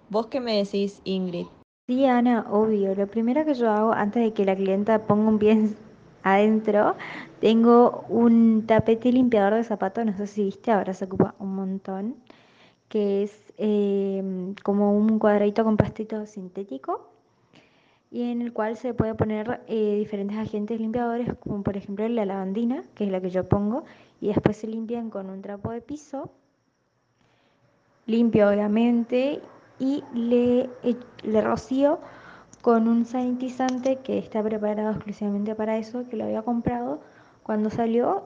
¿Vos 0.10 0.28
qué 0.28 0.40
me 0.40 0.56
decís, 0.56 1.02
Ingrid? 1.04 1.48
Sí, 1.88 2.06
Ana, 2.06 2.48
obvio. 2.50 2.96
Lo 2.96 3.08
primero 3.08 3.44
que 3.46 3.56
yo 3.56 3.70
hago 3.70 3.92
antes 3.92 4.24
de 4.24 4.34
que 4.34 4.46
la 4.46 4.56
clienta 4.56 5.06
ponga 5.06 5.28
un 5.28 5.40
pie 5.40 5.76
adentro 6.26 6.96
tengo 7.40 8.04
un 8.10 8.66
tapete 8.66 9.12
limpiador 9.12 9.54
de 9.54 9.64
zapatos, 9.64 10.06
no 10.06 10.18
sé 10.18 10.26
si 10.26 10.44
viste, 10.44 10.72
ahora 10.72 10.94
se 10.94 11.06
ocupa 11.06 11.36
un 11.38 11.56
montón, 11.56 12.16
que 12.90 13.24
es 13.24 13.54
em, 13.58 14.56
como 14.64 14.98
un 14.98 15.20
cuadradito 15.20 15.64
con 15.64 15.78
pastito 15.78 16.26
sintético 16.26 17.12
y 18.12 18.24
en 18.32 18.42
el 18.42 18.54
cual 18.54 18.76
se 18.76 18.94
puede 18.96 19.14
poner 19.14 19.62
eh, 19.68 19.98
diferentes 20.00 20.38
agentes 20.38 20.80
limpiadores, 20.80 21.32
como 21.40 21.62
por 21.62 21.78
ejemplo 21.78 22.08
la 22.10 22.26
lavandina, 22.26 22.84
que 22.96 23.04
es 23.06 23.12
la 23.12 23.22
que 23.22 23.30
yo 23.30 23.48
pongo, 23.48 23.84
y 24.20 24.30
después 24.30 24.58
se 24.58 24.68
limpian 24.68 25.12
con 25.12 25.30
un 25.30 25.44
trapo 25.44 25.72
de 25.72 25.82
piso, 25.82 26.32
limpio 28.08 28.50
obviamente, 28.50 29.42
y 29.78 30.04
le, 30.14 30.70
le 31.24 31.42
rocío 31.42 32.00
con 32.66 32.88
un 32.88 33.06
sanitizante 33.06 33.98
que 33.98 34.18
está 34.18 34.42
preparado 34.42 34.90
exclusivamente 34.90 35.54
para 35.54 35.78
eso, 35.78 36.10
que 36.10 36.18
lo 36.18 36.24
había 36.24 36.42
comprado 36.42 37.00
cuando 37.44 37.70
salió, 37.70 38.24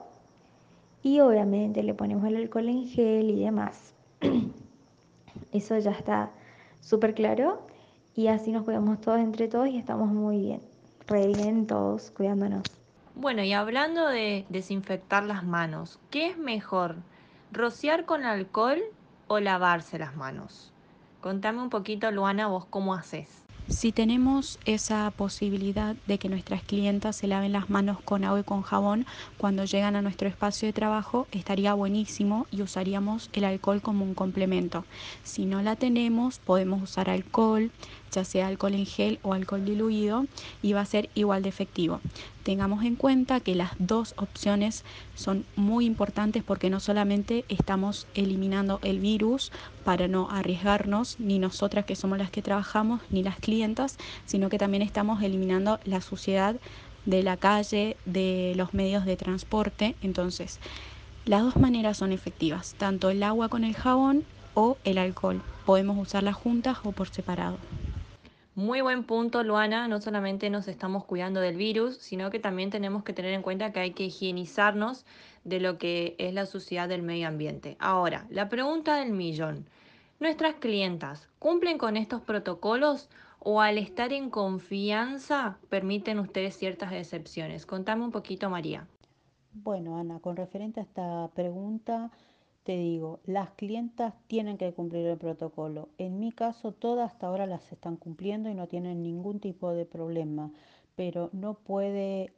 y 1.04 1.20
obviamente 1.20 1.84
le 1.84 1.94
ponemos 1.94 2.24
el 2.24 2.38
alcohol 2.38 2.70
en 2.70 2.88
gel 2.88 3.32
y 3.32 3.44
demás. 3.44 3.94
Eso 5.52 5.78
ya 5.78 5.92
está 5.92 6.32
súper 6.80 7.16
claro 7.16 7.68
y 8.16 8.28
así 8.28 8.54
nos 8.54 8.64
cuidamos 8.64 9.02
todos 9.02 9.20
entre 9.20 9.50
todos 9.50 9.68
y 9.68 9.78
estamos 9.78 10.08
muy 10.08 10.40
bien, 10.40 10.62
re 11.06 11.28
bien 11.28 11.68
todos 11.68 12.10
cuidándonos. 12.12 12.64
Bueno, 13.16 13.44
y 13.44 13.52
hablando 13.52 14.08
de 14.08 14.46
desinfectar 14.48 15.26
las 15.26 15.44
manos, 15.44 16.00
¿qué 16.12 16.28
es 16.28 16.38
mejor? 16.38 16.96
¿Rociar 17.52 18.06
con 18.06 18.24
alcohol 18.24 18.80
o 19.28 19.42
lavarse 19.42 20.00
las 20.00 20.16
manos? 20.16 20.72
Contame 21.20 21.62
un 21.62 21.70
poquito, 21.70 22.10
Luana, 22.10 22.48
vos 22.48 22.64
cómo 22.64 22.94
haces. 22.94 23.49
Si 23.70 23.92
tenemos 23.92 24.58
esa 24.66 25.12
posibilidad 25.12 25.96
de 26.08 26.18
que 26.18 26.28
nuestras 26.28 26.64
clientas 26.64 27.18
se 27.18 27.28
laven 27.28 27.52
las 27.52 27.70
manos 27.70 28.02
con 28.02 28.24
agua 28.24 28.40
y 28.40 28.44
con 28.44 28.64
jabón 28.64 29.06
cuando 29.38 29.64
llegan 29.64 29.96
a 29.96 30.02
nuestro 30.02 30.28
espacio 30.28 30.68
de 30.68 30.74
trabajo, 30.74 31.28
estaría 31.32 31.76
buenísimo 31.76 32.48
y 32.50 32.64
usaríamos 32.64 33.30
el 33.32 33.44
alcohol 33.44 33.80
como 33.84 34.04
un 34.06 34.16
complemento. 34.16 34.86
Si 35.24 35.46
no 35.46 35.62
la 35.62 35.76
tenemos, 35.76 36.40
podemos 36.40 36.82
usar 36.82 37.12
alcohol, 37.12 37.70
ya 38.12 38.24
sea 38.24 38.48
alcohol 38.48 38.74
en 38.74 38.86
gel 38.86 39.20
o 39.22 39.34
alcohol 39.34 39.66
diluido, 39.66 40.26
y 40.62 40.74
va 40.74 40.82
a 40.82 40.86
ser 40.86 41.10
igual 41.16 41.44
de 41.44 41.50
efectivo. 41.50 42.02
Tengamos 42.44 42.84
en 42.84 42.96
cuenta 42.96 43.40
que 43.40 43.56
las 43.56 43.72
dos 43.78 44.14
opciones 44.18 44.84
son 45.14 45.46
muy 45.56 45.86
importantes 45.86 46.44
porque 46.44 46.70
no 46.70 46.80
solamente 46.80 47.46
estamos 47.48 48.08
eliminando 48.16 48.80
el 48.84 49.00
virus 49.00 49.52
para 49.84 50.08
no 50.08 50.30
arriesgarnos, 50.32 51.20
ni 51.20 51.40
nosotras 51.40 51.86
que 51.86 51.96
somos 51.96 52.18
las 52.18 52.32
que 52.32 52.42
trabajamos, 52.42 53.02
ni 53.12 53.24
las 53.24 53.38
clientas, 53.40 53.98
sino 54.26 54.50
que 54.50 54.58
también 54.58 54.84
estamos 54.84 55.22
eliminando 55.22 55.80
la 55.84 56.02
suciedad 56.02 56.56
de 57.06 57.24
la 57.24 57.38
calle, 57.38 57.98
de 58.06 58.54
los 58.56 58.74
medios 58.74 59.06
de 59.06 59.18
transporte. 59.18 59.96
Entonces, 60.02 60.60
las 61.26 61.44
dos 61.44 61.58
maneras 61.58 61.98
son 61.98 62.12
efectivas, 62.12 62.76
tanto 62.78 63.10
el 63.10 63.22
agua 63.24 63.50
con 63.50 63.64
el 63.64 63.76
jabón 63.76 64.26
o 64.54 64.78
el 64.84 64.98
alcohol. 64.98 65.44
Podemos 65.66 65.98
usarlas 65.98 66.36
juntas 66.36 66.80
o 66.84 66.92
por 66.92 67.10
separado. 67.10 67.58
Muy 68.60 68.82
buen 68.82 69.06
punto, 69.06 69.42
Luana. 69.42 69.88
No 69.88 70.02
solamente 70.02 70.50
nos 70.50 70.68
estamos 70.68 71.06
cuidando 71.06 71.40
del 71.40 71.56
virus, 71.56 71.96
sino 71.96 72.30
que 72.30 72.40
también 72.40 72.70
tenemos 72.70 73.06
que 73.06 73.14
tener 73.14 73.34
en 73.34 73.42
cuenta 73.42 73.72
que 73.72 73.80
hay 73.80 73.92
que 73.92 74.04
higienizarnos 74.04 75.06
de 75.46 75.62
lo 75.62 75.78
que 75.78 76.18
es 76.20 76.34
la 76.34 76.46
suciedad 76.46 76.90
del 76.90 77.02
medio 77.02 77.30
ambiente. 77.30 77.78
Ahora, 77.80 78.28
la 78.30 78.50
pregunta 78.50 78.98
del 78.98 79.14
millón. 79.14 79.66
¿Nuestras 80.20 80.56
clientas 80.56 81.30
cumplen 81.40 81.78
con 81.78 81.96
estos 81.96 82.20
protocolos 82.20 83.08
o 83.40 83.62
al 83.62 83.78
estar 83.78 84.12
en 84.12 84.30
confianza 84.30 85.58
permiten 85.70 86.20
ustedes 86.20 86.58
ciertas 86.58 86.92
excepciones? 86.92 87.66
Contame 87.66 88.04
un 88.04 88.12
poquito, 88.12 88.50
María. 88.50 88.86
Bueno, 89.54 89.98
Ana, 89.98 90.20
con 90.20 90.36
referente 90.36 90.82
a 90.82 90.84
esta 90.84 91.30
pregunta, 91.34 92.12
te 92.64 92.78
digo, 92.78 93.20
las 93.26 93.52
clientas 93.52 94.14
tienen 94.28 94.58
que 94.58 94.74
cumplir 94.74 95.06
el 95.08 95.18
protocolo. 95.18 95.90
En 95.98 96.20
mi 96.20 96.32
caso, 96.32 96.72
todas 96.74 97.12
hasta 97.12 97.28
ahora 97.28 97.48
las 97.48 97.72
están 97.72 97.96
cumpliendo 97.98 98.50
y 98.50 98.54
no 98.56 98.68
tienen 98.68 99.02
ningún 99.04 99.40
tipo 99.40 99.72
de 99.74 99.86
problema, 99.86 100.52
pero 100.96 101.30
no 101.34 101.56
puede 101.56 102.34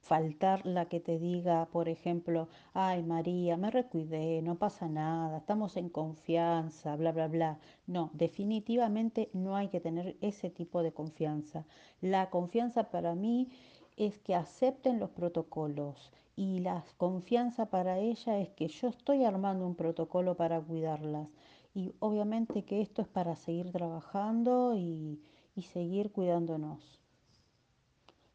faltar 0.00 0.64
la 0.64 0.86
que 0.86 1.00
te 1.00 1.18
diga, 1.18 1.66
por 1.66 1.88
ejemplo, 1.88 2.48
ay 2.72 3.02
María, 3.02 3.56
me 3.56 3.70
recuidé, 3.70 4.40
no 4.42 4.54
pasa 4.56 4.88
nada, 4.88 5.38
estamos 5.38 5.76
en 5.76 5.90
confianza, 5.90 6.96
bla, 6.96 7.12
bla, 7.12 7.28
bla. 7.28 7.58
No, 7.86 8.10
definitivamente 8.14 9.28
no 9.32 9.56
hay 9.56 9.68
que 9.68 9.80
tener 9.80 10.16
ese 10.20 10.50
tipo 10.50 10.82
de 10.82 10.92
confianza. 10.92 11.66
La 12.00 12.30
confianza 12.30 12.90
para 12.90 13.14
mí 13.14 13.48
es 13.96 14.18
que 14.18 14.34
acepten 14.34 14.98
los 14.98 15.10
protocolos 15.10 16.12
y 16.38 16.60
la 16.60 16.84
confianza 16.98 17.66
para 17.66 17.98
ella 17.98 18.38
es 18.38 18.50
que 18.50 18.68
yo 18.68 18.86
estoy 18.86 19.24
armando 19.24 19.66
un 19.66 19.74
protocolo 19.74 20.36
para 20.36 20.60
cuidarlas 20.60 21.26
y 21.74 21.92
obviamente 21.98 22.62
que 22.62 22.80
esto 22.80 23.02
es 23.02 23.08
para 23.08 23.34
seguir 23.34 23.72
trabajando 23.72 24.76
y, 24.76 25.20
y 25.56 25.62
seguir 25.62 26.12
cuidándonos. 26.12 27.00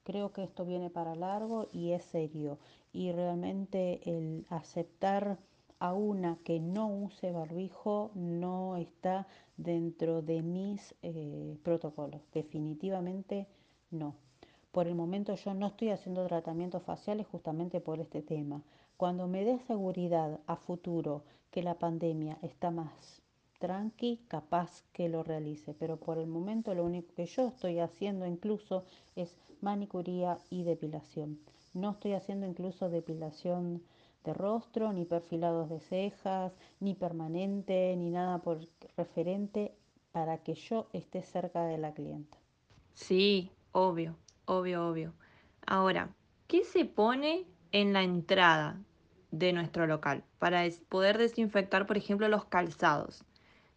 Creo 0.03 0.33
que 0.33 0.43
esto 0.43 0.65
viene 0.65 0.89
para 0.89 1.15
largo 1.15 1.69
y 1.71 1.91
es 1.91 2.03
serio 2.03 2.59
y 2.91 3.13
realmente 3.13 4.01
el 4.03 4.45
aceptar 4.49 5.37
a 5.79 5.93
una 5.93 6.37
que 6.43 6.59
no 6.59 6.87
use 6.87 7.31
barbijo 7.31 8.11
no 8.15 8.75
está 8.75 9.27
dentro 9.55 10.21
de 10.21 10.41
mis 10.41 10.93
eh, 11.03 11.57
protocolos, 11.63 12.19
definitivamente 12.33 13.47
no. 13.91 14.22
Por 14.73 14.87
el 14.87 14.95
momento 14.95 15.35
yo 15.35 15.53
no 15.53 15.67
estoy 15.67 15.91
haciendo 15.91 16.25
tratamientos 16.25 16.81
faciales 16.81 17.27
justamente 17.27 17.79
por 17.79 17.99
este 17.99 18.23
tema. 18.23 18.63
Cuando 18.97 19.27
me 19.27 19.45
dé 19.45 19.59
seguridad 19.59 20.39
a 20.47 20.55
futuro 20.55 21.21
que 21.51 21.61
la 21.61 21.75
pandemia 21.75 22.39
está 22.41 22.71
más 22.71 23.21
tranqui, 23.59 24.21
capaz 24.27 24.81
que 24.91 25.09
lo 25.09 25.21
realice. 25.21 25.75
Pero 25.75 25.97
por 25.97 26.17
el 26.17 26.25
momento 26.25 26.73
lo 26.73 26.85
único 26.85 27.13
que 27.13 27.27
yo 27.27 27.49
estoy 27.49 27.77
haciendo 27.77 28.25
incluso 28.25 28.83
es 29.15 29.37
manicuría 29.61 30.39
y 30.49 30.63
depilación. 30.63 31.37
No 31.75 31.91
estoy 31.91 32.13
haciendo 32.13 32.47
incluso 32.47 32.89
depilación 32.89 33.83
de 34.23 34.33
rostro, 34.33 34.91
ni 34.91 35.05
perfilados 35.05 35.69
de 35.69 35.81
cejas, 35.81 36.51
ni 36.79 36.95
permanente, 36.95 37.95
ni 37.95 38.09
nada 38.09 38.39
por 38.39 38.67
referente 38.97 39.75
para 40.11 40.39
que 40.39 40.55
yo 40.55 40.87
esté 40.93 41.21
cerca 41.21 41.63
de 41.65 41.77
la 41.77 41.93
clienta. 41.93 42.39
Sí, 42.95 43.51
obvio. 43.71 44.15
Obvio, 44.45 44.87
obvio. 44.87 45.13
Ahora, 45.65 46.09
¿qué 46.47 46.63
se 46.63 46.85
pone 46.85 47.45
en 47.71 47.93
la 47.93 48.03
entrada 48.03 48.81
de 49.31 49.53
nuestro 49.53 49.87
local 49.87 50.23
para 50.39 50.63
poder 50.89 51.17
desinfectar, 51.17 51.87
por 51.87 51.97
ejemplo, 51.97 52.27
los 52.27 52.45
calzados? 52.45 53.23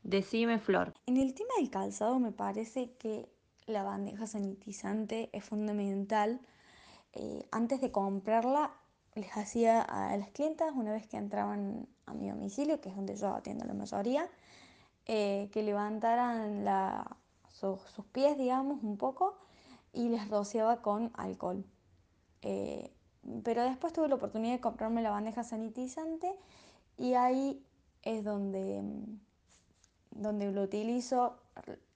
Decime, 0.02 0.58
Flor. 0.58 0.92
En 1.06 1.16
el 1.16 1.35
tema 1.35 1.50
del 1.58 1.70
calzado 1.70 2.18
me 2.18 2.32
parece 2.32 2.92
que 2.99 3.28
la 3.66 3.82
bandeja 3.82 4.26
sanitizante 4.26 5.30
es 5.32 5.44
fundamental. 5.44 6.40
Eh, 7.12 7.46
antes 7.50 7.80
de 7.80 7.90
comprarla, 7.90 8.73
les 9.14 9.37
hacía 9.37 9.82
a 9.82 10.16
las 10.16 10.30
clientas, 10.30 10.73
una 10.75 10.92
vez 10.92 11.06
que 11.06 11.16
entraban 11.16 11.88
a 12.06 12.14
mi 12.14 12.28
domicilio, 12.28 12.80
que 12.80 12.90
es 12.90 12.96
donde 12.96 13.16
yo 13.16 13.35
atiendo 13.35 13.64
la 13.64 13.75
mayoría, 13.75 14.28
eh, 15.06 15.49
que 15.52 15.62
levantaran 15.62 16.64
sus 17.49 17.80
pies, 18.12 18.37
digamos, 18.37 18.82
un 18.82 18.99
poco 18.99 19.38
y 19.97 20.11
les 20.11 20.29
rociaba 20.29 20.83
con 20.83 21.11
alcohol. 21.15 21.65
Eh, 22.43 22.93
pero 23.43 23.65
después 23.65 23.93
tuve 23.93 24.09
la 24.09 24.17
oportunidad 24.17 24.53
de 24.53 24.61
comprarme 24.61 25.03
la 25.03 25.11
bandeja 25.11 25.43
sanitizante 25.43 26.33
y 26.97 27.15
ahí 27.15 27.65
es 28.03 28.23
donde, 28.23 28.83
mm, 28.83 29.19
donde 30.12 30.53
lo 30.53 30.62
utilizo, 30.62 31.38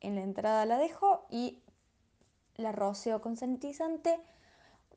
en 0.01 0.15
la 0.15 0.23
entrada 0.23 0.65
la 0.65 0.79
dejo 0.79 1.27
y 1.31 1.63
la 2.57 2.73
roceo 2.73 3.21
con 3.21 3.37
sanitizante. 3.37 4.19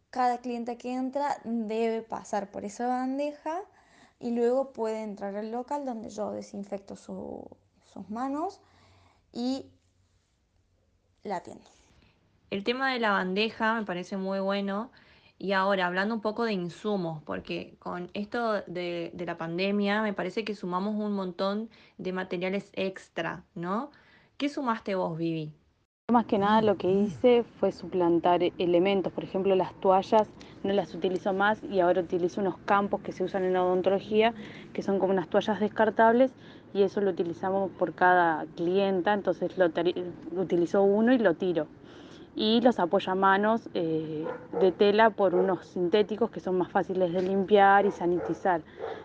Cada 0.09 0.39
cliente 0.39 0.77
que 0.77 0.93
entra 0.93 1.37
debe 1.43 2.01
pasar 2.01 2.51
por 2.51 2.63
esa 2.63 2.87
bandeja 2.87 3.61
y 4.19 4.31
luego 4.31 4.71
puede 4.71 5.03
entrar 5.03 5.35
al 5.35 5.51
local 5.51 5.85
donde 5.85 6.09
yo 6.09 6.31
desinfecto 6.31 6.95
sus 6.95 8.09
manos 8.09 8.61
y 9.33 9.69
la 11.23 11.37
atiendo. 11.37 11.82
El 12.53 12.63
tema 12.63 12.93
de 12.93 12.99
la 12.99 13.09
bandeja 13.09 13.73
me 13.73 13.83
parece 13.83 14.15
muy 14.15 14.39
bueno. 14.39 14.91
Y 15.39 15.53
ahora, 15.53 15.87
hablando 15.87 16.13
un 16.13 16.21
poco 16.21 16.45
de 16.45 16.53
insumos, 16.53 17.23
porque 17.23 17.73
con 17.79 18.11
esto 18.13 18.61
de, 18.67 19.11
la 19.25 19.39
pandemia 19.39 20.03
me 20.03 20.13
parece 20.13 20.43
que 20.43 20.53
sumamos 20.53 20.93
un 20.93 21.13
montón 21.13 21.71
de 21.97 22.13
materiales 22.13 22.69
extra, 22.73 23.43
¿no? 23.55 23.89
¿Qué 24.37 24.49
sumaste 24.49 24.93
vos, 24.93 25.17
Vivi? 25.17 25.51
Más 26.11 26.27
que 26.27 26.37
nada 26.37 26.61
lo 26.61 26.77
que 26.77 26.91
hice 26.91 27.43
fue 27.59 27.71
suplantar 27.71 28.43
elementos, 28.59 29.11
por 29.11 29.23
ejemplo 29.23 29.55
las 29.55 29.73
toallas 29.79 30.29
no 30.63 30.73
las 30.73 30.93
utilizo 30.93 31.33
más 31.33 31.63
y 31.63 31.79
ahora 31.79 32.01
utilizo 32.01 32.41
unos 32.41 32.57
campos 32.65 33.01
que 33.01 33.13
se 33.13 33.23
usan 33.23 33.45
en 33.45 33.53
la 33.53 33.63
odontología, 33.63 34.35
que 34.73 34.83
son 34.83 34.99
como 34.99 35.13
unas 35.13 35.27
toallas 35.27 35.59
descartables 35.59 36.35
y 36.71 36.83
eso 36.83 37.01
lo 37.01 37.09
utilizamos 37.09 37.71
por 37.71 37.95
cada 37.95 38.45
clienta, 38.55 39.13
entonces 39.13 39.57
lo 39.57 39.71
utilizo 40.39 40.83
uno 40.83 41.13
y 41.13 41.17
lo 41.17 41.33
tiro. 41.33 41.67
Y 42.35 42.61
los 42.61 42.79
apoyamanos 42.79 43.69
eh, 43.73 44.25
de 44.59 44.71
tela 44.71 45.11
por 45.11 45.35
unos 45.35 45.65
sintéticos 45.67 46.31
que 46.31 46.39
son 46.39 46.57
más 46.57 46.71
fáciles 46.71 47.13
de 47.13 47.21
limpiar 47.21 47.85
y 47.85 47.91
sanitizar. 47.91 48.61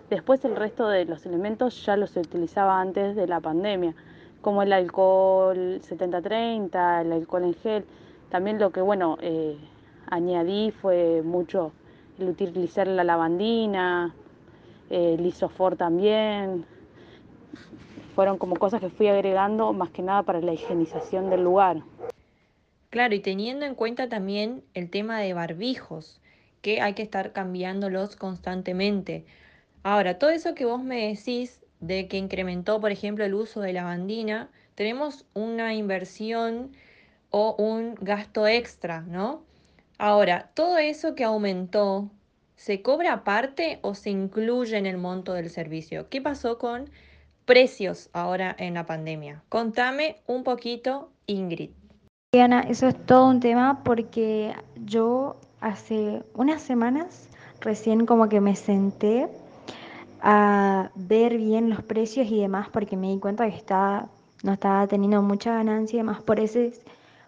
Después 0.09 0.45
el 0.45 0.57
resto 0.57 0.89
de 0.89 1.05
los 1.05 1.27
elementos 1.27 1.85
ya 1.85 1.97
los 1.97 2.17
utilizaba 2.17 2.81
antes 2.81 3.15
de 3.17 3.27
la 3.27 3.41
pandemia, 3.41 3.95
como 4.41 4.63
el 4.63 4.73
alcohol 4.73 5.81
70-30, 5.83 7.03
el 7.03 7.13
alcohol 7.13 7.45
en 7.45 7.55
gel. 7.55 7.85
También 8.31 8.59
lo 8.59 8.71
que, 8.71 8.81
bueno, 8.81 9.19
eh, 9.21 9.59
añadí 10.11 10.71
fue 10.71 11.23
mucho 11.23 11.73
el 12.19 12.31
utilizar 12.31 12.87
la 12.87 13.05
lavandina, 13.05 14.15
el 14.89 15.25
isofor 15.25 15.77
también. 15.77 16.65
Fueron 18.15 18.39
como 18.39 18.57
cosas 18.57 18.81
que 18.81 18.89
fui 18.89 19.09
agregando 19.09 19.73
más 19.73 19.91
que 19.91 20.03
nada 20.03 20.23
para 20.23 20.41
la 20.41 20.53
higienización 20.53 21.31
del 21.31 21.45
lugar. 21.45 21.83
Claro, 22.91 23.15
y 23.15 23.21
teniendo 23.21 23.67
en 23.67 23.75
cuenta 23.75 24.09
también 24.09 24.65
el 24.75 24.89
tema 24.89 25.21
de 25.21 25.35
barbijos, 25.35 26.21
que 26.63 26.81
hay 26.81 26.95
que 26.95 27.03
estar 27.03 27.33
cambiándolos 27.33 28.17
constantemente. 28.17 29.27
Ahora, 29.83 30.19
todo 30.19 30.31
eso 30.31 30.55
que 30.55 30.65
vos 30.65 30.83
me 30.83 31.09
decís 31.09 31.63
de 31.81 32.09
que 32.09 32.17
incrementó, 32.17 32.81
por 32.81 32.91
ejemplo, 32.91 33.25
el 33.25 33.35
uso 33.35 33.61
de 33.61 33.73
lavandina, 33.75 34.51
tenemos 34.75 35.27
una 35.35 35.75
inversión 35.75 36.73
o 37.31 37.55
un 37.59 37.95
gasto 38.01 38.47
extra, 38.47 39.03
¿no? 39.03 39.45
Ahora, 39.99 40.51
todo 40.55 40.79
eso 40.79 41.15
que 41.15 41.25
aumentó, 41.25 42.11
¿se 42.57 42.83
cobra 42.83 43.13
aparte 43.13 43.81
o 43.83 43.95
se 43.95 44.11
incluye 44.11 44.77
en 44.79 44.87
el 44.87 44.97
monto 44.97 45.35
del 45.35 45.51
servicio? 45.51 46.09
¿Qué 46.09 46.23
pasó 46.23 46.59
con 46.59 46.91
precios 47.45 48.09
ahora 48.13 48.55
en 48.59 48.75
la 48.75 48.87
pandemia? 48.87 49.43
Contame 49.49 50.17
un 50.27 50.43
poquito, 50.43 51.13
Ingrid. 51.27 51.71
Diana, 52.31 52.61
eso 52.61 52.87
es 52.87 53.07
todo 53.07 53.27
un 53.27 53.41
tema 53.41 53.83
porque 53.85 54.55
yo 54.85 55.37
hace 55.63 56.23
unas 56.35 56.61
semanas 56.61 57.31
recién 57.63 58.05
como 58.05 58.29
que 58.29 58.43
me 58.43 58.55
senté 58.55 59.31
a 60.21 60.91
ver 60.95 61.39
bien 61.39 61.71
los 61.71 61.83
precios 61.83 62.27
y 62.31 62.43
demás 62.43 62.69
porque 62.69 62.99
me 62.99 63.09
di 63.09 63.19
cuenta 63.19 63.49
que 63.49 63.57
estaba, 63.57 64.11
no 64.43 64.53
estaba 64.53 64.87
teniendo 64.87 65.23
mucha 65.23 65.55
ganancia 65.55 65.97
y 65.97 66.01
demás 66.01 66.21
por 66.21 66.39
ese, 66.39 66.75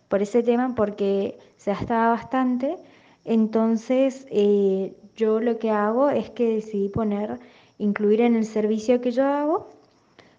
por 0.09 0.21
ese 0.21 0.43
tema 0.43 0.75
porque 0.75 1.39
se 1.57 1.71
gastaba 1.71 2.11
bastante. 2.11 2.77
Entonces 3.25 4.27
eh, 4.31 4.95
yo 5.17 5.41
lo 5.41 5.59
que 5.59 5.71
hago 5.71 6.11
es 6.11 6.29
que 6.29 6.57
decidí 6.57 6.91
poner, 6.91 7.41
incluir 7.79 8.21
en 8.21 8.35
el 8.35 8.45
servicio 8.45 9.01
que 9.01 9.13
yo 9.13 9.25
hago 9.25 9.80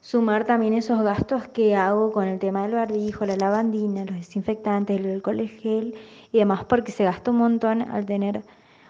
sumar 0.01 0.45
también 0.45 0.73
esos 0.73 1.01
gastos 1.03 1.47
que 1.47 1.75
hago 1.75 2.11
con 2.11 2.27
el 2.27 2.39
tema 2.39 2.63
del 2.63 2.73
barbijo, 2.73 3.25
la 3.25 3.37
lavandina, 3.37 4.03
los 4.03 4.15
desinfectantes, 4.15 4.99
el 4.99 5.11
alcohol 5.11 5.47
gel 5.47 5.95
y 6.31 6.39
demás, 6.39 6.65
porque 6.65 6.91
se 6.91 7.03
gasta 7.03 7.31
un 7.31 7.37
montón 7.37 7.83
al 7.83 8.05
tener, 8.05 8.43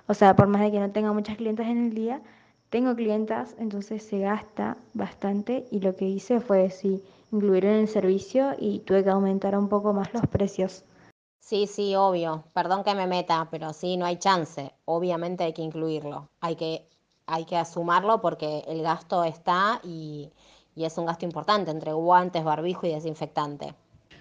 o 0.08 0.14
sea, 0.14 0.36
por 0.36 0.48
más 0.48 0.62
de 0.62 0.72
que 0.72 0.80
no 0.80 0.90
tenga 0.92 1.12
muchas 1.12 1.38
clientas 1.38 1.68
en 1.68 1.86
el 1.86 1.94
día, 1.94 2.22
tengo 2.70 2.96
clientas, 2.96 3.56
entonces 3.60 4.02
se 4.02 4.20
gasta 4.20 4.78
bastante 4.94 5.68
y 5.72 5.82
lo 5.82 5.96
que 5.96 6.06
hice 6.06 6.40
fue 6.40 6.70
sí, 6.70 7.04
incluir 7.32 7.66
en 7.66 7.80
el 7.82 7.88
servicio 7.90 8.56
y 8.58 8.80
tuve 8.80 9.04
que 9.04 9.10
aumentar 9.10 9.58
un 9.58 9.68
poco 9.68 9.92
más 9.92 10.14
los 10.14 10.26
precios. 10.28 10.86
Sí, 11.42 11.68
sí, 11.68 11.96
obvio. 11.96 12.46
Perdón 12.54 12.86
que 12.86 12.96
me 12.96 13.08
meta, 13.08 13.50
pero 13.52 13.74
sí, 13.74 13.98
no 13.98 14.06
hay 14.06 14.18
chance. 14.18 14.72
Obviamente 14.86 15.44
hay 15.44 15.52
que 15.52 15.64
incluirlo. 15.64 16.30
Hay 16.40 16.56
que, 16.56 16.88
hay 17.26 17.44
que 17.44 17.58
asumarlo 17.58 18.22
porque 18.22 18.64
el 18.68 18.84
gasto 18.84 19.26
está 19.26 19.82
y, 19.84 20.32
y 20.76 20.86
es 20.86 20.98
un 20.98 21.06
gasto 21.06 21.26
importante 21.26 21.72
entre 21.72 21.94
guantes, 21.94 22.44
barbijo 22.44 22.88
y 22.88 22.92
desinfectante. 22.92 23.74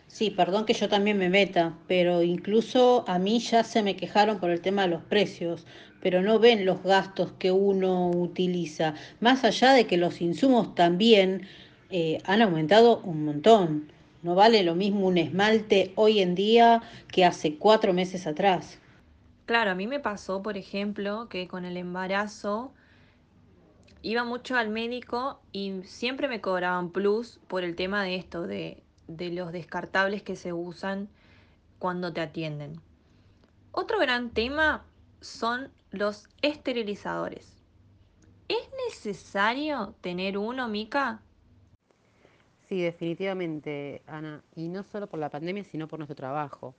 Sí, 0.06 0.30
perdón 0.30 0.66
que 0.66 0.74
yo 0.74 0.88
también 0.88 1.18
me 1.18 1.30
meta, 1.30 1.78
pero 1.86 2.22
incluso 2.22 3.04
a 3.06 3.18
mí 3.18 3.38
ya 3.38 3.62
se 3.62 3.82
me 3.82 3.96
quejaron 3.96 4.40
por 4.40 4.50
el 4.50 4.60
tema 4.60 4.82
de 4.82 4.88
los 4.88 5.02
precios, 5.04 5.66
pero 6.00 6.20
no 6.20 6.40
ven 6.40 6.66
los 6.66 6.82
gastos 6.82 7.32
que 7.38 7.52
uno 7.52 8.10
utiliza, 8.10 8.94
más 9.20 9.44
allá 9.44 9.72
de 9.72 9.86
que 9.86 9.96
los 9.96 10.20
insumos 10.20 10.74
también 10.74 11.46
eh, 11.90 12.18
han 12.24 12.42
aumentado 12.42 13.00
un 13.04 13.24
montón. 13.24 13.92
No 14.22 14.34
vale 14.34 14.62
lo 14.64 14.74
mismo 14.74 15.06
un 15.06 15.16
esmalte 15.16 15.92
hoy 15.94 16.20
en 16.20 16.34
día 16.34 16.82
que 17.12 17.24
hace 17.24 17.56
cuatro 17.56 17.92
meses 17.92 18.26
atrás. 18.26 18.78
Claro, 19.46 19.70
a 19.70 19.74
mí 19.74 19.86
me 19.86 20.00
pasó, 20.00 20.42
por 20.42 20.56
ejemplo, 20.56 21.28
que 21.28 21.48
con 21.48 21.64
el 21.64 21.76
embarazo 21.76 22.72
iba 24.02 24.24
mucho 24.24 24.56
al 24.56 24.70
médico 24.70 25.40
y 25.52 25.82
siempre 25.84 26.28
me 26.28 26.40
cobraban 26.40 26.90
plus 26.90 27.38
por 27.48 27.64
el 27.64 27.76
tema 27.76 28.02
de 28.02 28.16
esto, 28.16 28.46
de, 28.46 28.82
de 29.08 29.30
los 29.30 29.52
descartables 29.52 30.22
que 30.22 30.36
se 30.36 30.52
usan 30.52 31.08
cuando 31.78 32.12
te 32.12 32.20
atienden. 32.20 32.80
Otro 33.72 33.98
gran 33.98 34.30
tema 34.30 34.84
son 35.20 35.70
los 35.90 36.28
esterilizadores. 36.42 37.56
¿Es 38.48 38.68
necesario 38.88 39.94
tener 40.00 40.36
uno, 40.38 40.68
Mica? 40.68 41.22
Sí, 42.68 42.80
definitivamente, 42.82 44.02
Ana. 44.06 44.42
Y 44.54 44.68
no 44.68 44.82
solo 44.84 45.08
por 45.08 45.18
la 45.20 45.30
pandemia, 45.30 45.64
sino 45.64 45.88
por 45.88 45.98
nuestro 45.98 46.16
trabajo. 46.16 46.74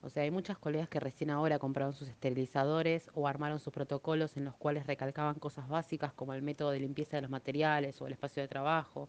O 0.00 0.10
sea, 0.10 0.22
hay 0.22 0.30
muchas 0.30 0.58
colegas 0.58 0.88
que 0.88 1.00
recién 1.00 1.30
ahora 1.30 1.58
compraron 1.58 1.92
sus 1.92 2.08
esterilizadores 2.08 3.10
o 3.14 3.26
armaron 3.26 3.58
sus 3.58 3.72
protocolos 3.72 4.36
en 4.36 4.44
los 4.44 4.54
cuales 4.54 4.86
recalcaban 4.86 5.34
cosas 5.36 5.68
básicas 5.68 6.12
como 6.12 6.34
el 6.34 6.42
método 6.42 6.70
de 6.70 6.80
limpieza 6.80 7.16
de 7.16 7.22
los 7.22 7.30
materiales 7.30 8.00
o 8.00 8.06
el 8.06 8.12
espacio 8.12 8.40
de 8.40 8.48
trabajo. 8.48 9.08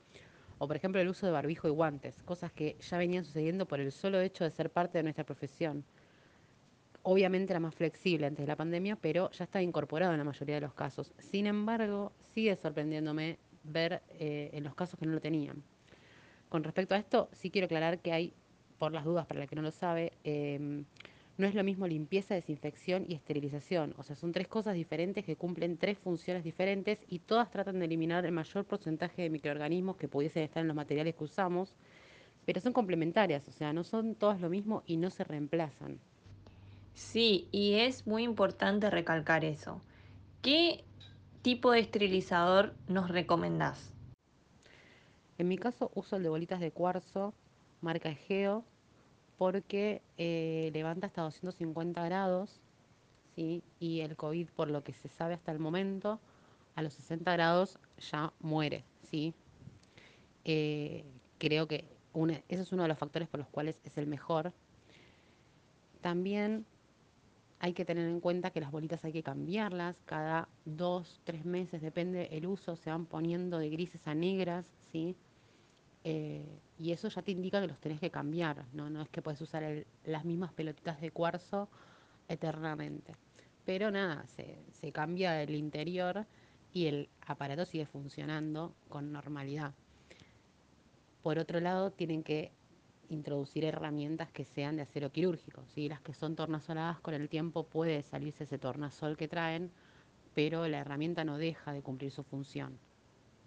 O 0.58 0.68
por 0.68 0.76
ejemplo 0.76 1.00
el 1.00 1.08
uso 1.08 1.28
de 1.28 1.32
barbijo 1.32 1.68
y 1.68 1.72
guantes, 1.72 2.22
cosas 2.24 2.52
que 2.52 2.76
ya 2.80 2.98
venían 2.98 3.24
sucediendo 3.24 3.68
por 3.68 3.80
el 3.80 3.92
solo 3.92 4.20
hecho 4.20 4.44
de 4.44 4.52
ser 4.52 4.72
parte 4.72 4.98
de 4.98 5.04
nuestra 5.04 5.24
profesión. 5.24 5.86
Obviamente 7.04 7.54
era 7.54 7.60
más 7.60 7.76
flexible 7.76 8.26
antes 8.26 8.44
de 8.44 8.48
la 8.48 8.58
pandemia, 8.58 8.96
pero 8.96 9.30
ya 9.32 9.46
está 9.46 9.62
incorporado 9.62 10.12
en 10.12 10.18
la 10.18 10.26
mayoría 10.26 10.56
de 10.56 10.62
los 10.62 10.74
casos. 10.74 11.14
Sin 11.20 11.46
embargo, 11.46 12.12
sigue 12.34 12.56
sorprendiéndome 12.56 13.38
ver 13.64 14.02
eh, 14.10 14.50
en 14.54 14.64
los 14.64 14.76
casos 14.76 15.00
que 15.00 15.06
no 15.06 15.14
lo 15.14 15.22
tenían. 15.22 15.64
Con 16.50 16.64
respecto 16.64 16.96
a 16.96 16.98
esto, 16.98 17.30
sí 17.32 17.52
quiero 17.52 17.66
aclarar 17.66 18.00
que 18.00 18.12
hay 18.12 18.34
por 18.80 18.94
las 18.94 19.06
dudas 19.06 19.28
para 19.28 19.44
el 19.44 19.50
que 19.50 19.56
no 19.56 19.62
lo 19.62 19.72
sabe, 19.72 20.14
em, 20.24 20.86
no 21.38 21.46
es 21.48 21.54
lo 21.54 21.64
mismo 21.64 21.88
limpieza, 21.88 22.34
desinfección 22.34 23.06
y 23.08 23.14
esterilización. 23.14 23.94
O 23.98 24.04
sea, 24.04 24.16
son 24.16 24.32
tres 24.32 24.48
cosas 24.48 24.74
diferentes 24.74 25.24
que 25.24 25.36
cumplen 25.36 25.78
tres 25.78 25.98
funciones 25.98 26.44
diferentes 26.44 27.00
y 27.08 27.20
todas 27.20 27.52
tratan 27.52 27.80
de 27.80 27.86
eliminar 27.86 28.26
el 28.26 28.32
mayor 28.32 28.66
porcentaje 28.66 29.22
de 29.22 29.30
microorganismos 29.30 29.98
que 29.98 30.08
pudiesen 30.08 30.44
estar 30.44 30.62
en 30.62 30.68
los 30.68 30.76
materiales 30.76 31.16
que 31.16 31.24
usamos, 31.24 31.76
pero 32.46 32.62
son 32.62 32.74
complementarias, 32.74 33.48
o 33.48 33.52
sea, 33.52 33.74
no 33.74 33.84
son 33.84 34.16
todas 34.16 34.42
lo 34.42 34.50
mismo 34.50 34.84
y 34.86 34.98
no 34.98 35.12
se 35.12 35.24
reemplazan. 35.24 36.00
Sí, 36.94 37.48
y 37.52 37.76
es 37.76 38.08
muy 38.08 38.24
importante 38.24 38.90
recalcar 38.90 39.46
eso. 39.46 39.82
¿Qué 40.42 40.84
tipo 41.42 41.72
de 41.72 41.80
esterilizador 41.80 42.74
nos 42.88 43.10
recomendás? 43.10 43.94
En 45.38 45.48
mi 45.48 45.58
caso 45.58 45.92
uso 45.96 46.18
el 46.18 46.24
de 46.24 46.30
bolitas 46.30 46.60
de 46.60 46.72
cuarzo 46.72 47.34
marca 47.82 48.10
Egeo, 48.10 48.66
porque 49.40 50.02
eh, 50.18 50.70
levanta 50.74 51.08
hasta 51.08 51.22
250 51.22 52.04
grados, 52.04 52.60
¿sí? 53.36 53.64
y 53.80 54.02
el 54.02 54.18
COVID, 54.18 54.50
por 54.50 54.70
lo 54.70 54.84
que 54.84 54.92
se 54.94 55.08
sabe 55.08 55.34
hasta 55.34 55.54
el 55.54 55.60
momento, 55.60 56.20
a 56.76 56.82
los 56.82 56.94
60 56.94 57.32
grados 57.32 57.80
ya 58.12 58.34
muere. 58.42 58.84
¿sí? 59.10 59.34
Eh, 60.44 61.06
creo 61.38 61.70
que 61.70 61.86
ese 62.50 62.64
es 62.64 62.74
uno 62.74 62.84
de 62.84 62.90
los 62.90 62.98
factores 62.98 63.30
por 63.30 63.40
los 63.40 63.48
cuales 63.48 63.80
es 63.86 63.98
el 63.98 64.08
mejor. 64.08 64.52
También 66.02 66.66
hay 67.60 67.72
que 67.72 67.86
tener 67.86 68.10
en 68.10 68.20
cuenta 68.20 68.52
que 68.52 68.60
las 68.60 68.72
bolitas 68.72 69.06
hay 69.06 69.14
que 69.14 69.24
cambiarlas 69.24 69.96
cada 70.04 70.50
dos, 70.66 71.22
tres 71.24 71.46
meses, 71.46 71.82
depende 71.82 72.28
el 72.34 72.46
uso, 72.46 72.76
se 72.76 72.90
van 72.90 73.06
poniendo 73.06 73.58
de 73.58 73.70
grises 73.70 74.06
a 74.06 74.14
negras, 74.14 74.66
¿sí? 74.92 75.16
Eh, 76.04 76.62
y 76.78 76.92
eso 76.92 77.10
ya 77.10 77.22
te 77.22 77.32
indica 77.32 77.60
que 77.62 77.68
los 77.68 77.80
tenés 77.80 78.00
que 78.00 78.10
cambiar, 78.10 78.66
no, 78.74 78.90
no 78.90 79.02
es 79.02 79.10
que 79.10 79.22
puedes 79.22 79.42
usar 79.42 79.86
las 80.06 80.26
mismas 80.26 80.54
pelotitas 80.54 81.02
de 81.02 81.12
cuarzo 81.12 81.70
eternamente. 82.28 83.16
Pero 83.66 83.92
nada, 83.92 84.26
se, 84.28 84.64
se 84.72 84.92
cambia 84.92 85.42
el 85.44 85.56
interior 85.56 86.26
y 86.74 86.88
el 86.88 87.10
aparato 87.26 87.66
sigue 87.66 87.86
funcionando 87.86 88.74
con 88.88 89.12
normalidad. 89.12 89.74
Por 91.22 91.38
otro 91.38 91.60
lado, 91.60 91.92
tienen 91.92 92.24
que 92.24 92.52
introducir 93.10 93.66
herramientas 93.66 94.32
que 94.32 94.46
sean 94.46 94.78
de 94.78 94.84
acero 94.84 95.12
quirúrgico. 95.12 95.64
¿sí? 95.68 95.90
Las 95.90 96.02
que 96.02 96.14
son 96.14 96.36
tornasoladas 96.36 97.00
con 97.02 97.14
el 97.14 97.28
tiempo 97.30 97.66
puede 97.66 98.04
salirse 98.04 98.46
ese 98.46 98.58
tornasol 98.58 99.18
que 99.18 99.28
traen, 99.28 99.72
pero 100.34 100.68
la 100.68 100.80
herramienta 100.80 101.24
no 101.24 101.38
deja 101.38 101.74
de 101.74 101.82
cumplir 101.82 102.12
su 102.12 102.24
función. 102.24 102.80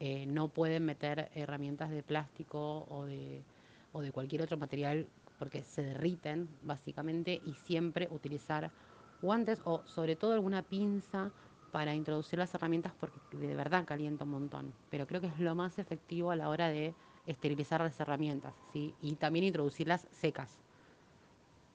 Eh, 0.05 0.27
no 0.27 0.49
pueden 0.53 0.85
meter 0.85 1.31
herramientas 1.35 1.91
de 1.91 2.03
plástico 2.03 2.87
o 2.89 3.05
de, 3.07 3.47
o 3.93 4.01
de 4.03 4.11
cualquier 4.13 4.43
otro 4.43 4.57
material 4.59 5.09
porque 5.39 5.63
se 5.63 5.83
derriten 5.83 6.59
básicamente 6.63 7.41
y 7.45 7.55
siempre 7.55 8.09
utilizar 8.11 8.73
guantes 9.21 9.61
o 9.65 9.87
sobre 9.87 10.17
todo 10.17 10.33
alguna 10.33 10.63
pinza 10.65 11.33
para 11.71 11.95
introducir 11.95 12.39
las 12.41 12.55
herramientas 12.55 12.95
porque 12.99 13.21
de 13.31 13.55
verdad 13.55 13.85
calienta 13.87 14.25
un 14.25 14.31
montón. 14.33 14.75
Pero 14.89 15.07
creo 15.07 15.21
que 15.21 15.29
es 15.29 15.39
lo 15.39 15.55
más 15.55 15.79
efectivo 15.79 16.31
a 16.33 16.37
la 16.37 16.49
hora 16.49 16.69
de 16.69 16.97
esterilizar 17.27 17.81
las 17.81 18.01
herramientas 18.01 18.55
y 18.73 19.17
también 19.17 19.45
introducirlas 19.45 20.09
secas. 20.11 20.63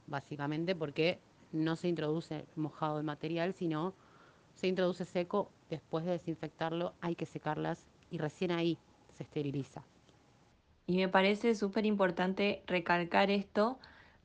básicamente 0.05 0.75
porque 0.75 1.21
no 1.51 1.75
se 1.75 1.87
introduce 1.87 2.47
mojado 2.55 2.97
el 2.99 3.03
material, 3.05 3.53
sino 3.53 3.95
se 4.53 4.67
introduce 4.67 5.05
seco, 5.05 5.53
después 5.69 6.05
de 6.05 6.11
desinfectarlo 6.11 6.95
hay 7.01 7.15
que 7.15 7.25
secarlas 7.25 7.87
y 8.11 8.17
recién 8.17 8.51
ahí 8.51 8.77
se 9.15 9.23
esteriliza. 9.23 9.83
Y 10.85 10.97
me 10.97 11.09
parece 11.09 11.55
súper 11.55 11.85
importante 11.85 12.63
recalcar 12.65 13.29
esto 13.29 13.77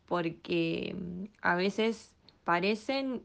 porque 0.06 0.94
mm, 0.96 1.24
a 1.42 1.54
veces 1.56 2.12
parecen 2.44 3.22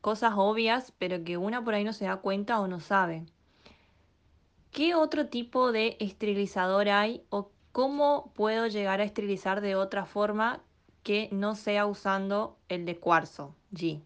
cosas 0.00 0.34
obvias, 0.36 0.92
pero 0.98 1.22
que 1.24 1.36
una 1.36 1.62
por 1.62 1.74
ahí 1.74 1.84
no 1.84 1.92
se 1.92 2.06
da 2.06 2.16
cuenta 2.16 2.60
o 2.60 2.68
no 2.68 2.80
sabe. 2.80 3.24
¿Qué 4.70 4.94
otro 4.94 5.26
tipo 5.26 5.72
de 5.72 5.96
esterilizador 6.00 6.88
hay 6.88 7.22
o 7.28 7.50
cómo 7.72 8.32
puedo 8.34 8.66
llegar 8.66 9.00
a 9.00 9.04
esterilizar 9.04 9.60
de 9.60 9.74
otra 9.74 10.04
forma 10.06 10.60
que 11.02 11.28
no 11.32 11.54
sea 11.54 11.86
usando 11.86 12.56
el 12.68 12.86
de 12.86 12.96
cuarzo, 12.96 13.54
G? 13.72 14.00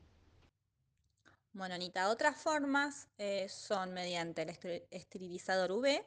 Bueno, 1.54 1.76
Anita, 1.76 2.10
otras 2.10 2.36
formas 2.36 3.06
eh, 3.16 3.48
son 3.48 3.94
mediante 3.94 4.42
el 4.42 4.84
esterilizador 4.90 5.70
UV 5.70 6.04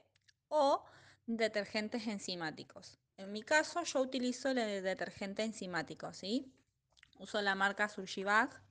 o 0.49 0.83
detergentes 1.25 2.05
enzimáticos. 2.05 2.99
En 3.15 3.31
mi 3.31 3.43
caso, 3.43 3.81
yo 3.83 4.01
utilizo 4.01 4.49
el 4.49 4.83
detergente 4.83 5.43
enzimático, 5.43 6.11
¿sí? 6.11 6.53
Uso 7.17 7.41
la 7.41 7.55
marca 7.55 7.87
Surgibag. 7.87 8.61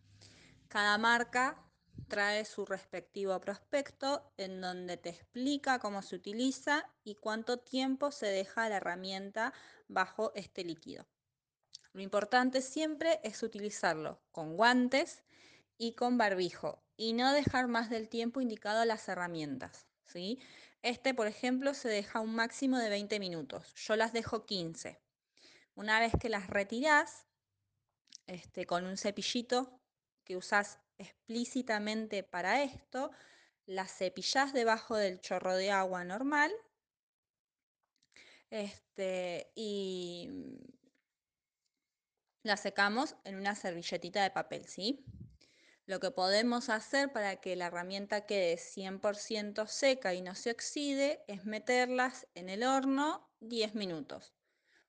Cada 0.68 0.98
marca 0.98 1.64
trae 2.08 2.44
su 2.44 2.66
respectivo 2.66 3.40
prospecto 3.40 4.34
en 4.36 4.60
donde 4.60 4.98
te 4.98 5.08
explica 5.08 5.78
cómo 5.78 6.02
se 6.02 6.16
utiliza 6.16 6.84
y 7.04 7.14
cuánto 7.14 7.58
tiempo 7.58 8.10
se 8.10 8.26
deja 8.26 8.68
la 8.68 8.76
herramienta 8.76 9.54
bajo 9.88 10.30
este 10.34 10.62
líquido. 10.62 11.06
Lo 11.94 12.02
importante 12.02 12.60
siempre 12.60 13.18
es 13.24 13.42
utilizarlo 13.42 14.20
con 14.30 14.58
guantes 14.58 15.22
y 15.78 15.92
con 15.92 16.18
barbijo 16.18 16.82
y 16.96 17.12
no 17.12 17.32
dejar 17.32 17.68
más 17.68 17.90
del 17.90 18.08
tiempo 18.08 18.40
indicado 18.40 18.80
a 18.80 18.86
las 18.86 19.08
herramientas. 19.08 19.86
¿sí? 20.04 20.40
Este, 20.82 21.14
por 21.14 21.26
ejemplo, 21.26 21.74
se 21.74 21.88
deja 21.88 22.20
un 22.20 22.34
máximo 22.34 22.78
de 22.78 22.88
20 22.88 23.18
minutos. 23.20 23.74
Yo 23.74 23.96
las 23.96 24.12
dejo 24.12 24.46
15. 24.46 25.00
Una 25.74 26.00
vez 26.00 26.12
que 26.20 26.28
las 26.28 26.48
retirás, 26.48 27.26
este, 28.26 28.66
con 28.66 28.86
un 28.86 28.96
cepillito 28.96 29.80
que 30.24 30.36
usás 30.36 30.80
explícitamente 30.98 32.22
para 32.22 32.62
esto, 32.62 33.10
las 33.66 33.92
cepillás 33.96 34.52
debajo 34.52 34.96
del 34.96 35.20
chorro 35.20 35.54
de 35.54 35.70
agua 35.70 36.04
normal 36.04 36.52
este, 38.50 39.50
y 39.54 40.30
la 42.42 42.56
secamos 42.56 43.16
en 43.24 43.36
una 43.36 43.54
servilletita 43.54 44.22
de 44.22 44.30
papel, 44.30 44.66
¿sí? 44.66 45.04
Lo 45.86 46.00
que 46.00 46.10
podemos 46.10 46.68
hacer 46.68 47.12
para 47.12 47.36
que 47.36 47.54
la 47.54 47.66
herramienta 47.66 48.26
quede 48.26 48.56
100% 48.56 49.68
seca 49.68 50.14
y 50.14 50.20
no 50.20 50.34
se 50.34 50.50
oxide 50.50 51.24
es 51.28 51.44
meterlas 51.44 52.26
en 52.34 52.48
el 52.48 52.64
horno 52.64 53.30
10 53.38 53.76
minutos. 53.76 54.34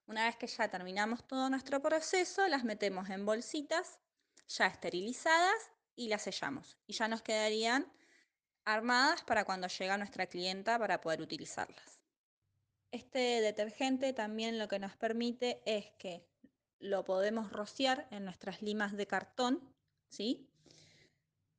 Una 0.07 0.25
vez 0.25 0.37
que 0.37 0.47
ya 0.47 0.69
terminamos 0.69 1.27
todo 1.27 1.51
nuestro 1.51 1.83
proceso, 1.83 2.47
las 2.47 2.63
metemos 2.63 3.11
en 3.11 3.25
bolsitas 3.27 3.99
ya 4.47 4.65
esterilizadas 4.65 5.71
y 5.95 6.07
las 6.07 6.23
sellamos. 6.23 6.77
Y 6.87 6.93
ya 6.93 7.07
nos 7.07 7.21
quedarían 7.21 7.91
armadas 8.65 9.23
para 9.23 9.45
cuando 9.45 9.67
llega 9.67 9.97
nuestra 9.97 10.25
clienta 10.25 10.79
para 10.79 10.99
poder 10.99 11.21
utilizarlas. 11.21 12.01
Este 12.91 13.41
detergente 13.41 14.13
también 14.13 14.57
lo 14.57 14.67
que 14.67 14.79
nos 14.79 14.95
permite 14.95 15.61
es 15.65 15.91
que 15.99 16.25
lo 16.79 17.03
podemos 17.03 17.51
rociar 17.51 18.07
en 18.09 18.25
nuestras 18.25 18.63
limas 18.63 18.97
de 18.97 19.05
cartón, 19.05 19.75
¿sí? 20.09 20.49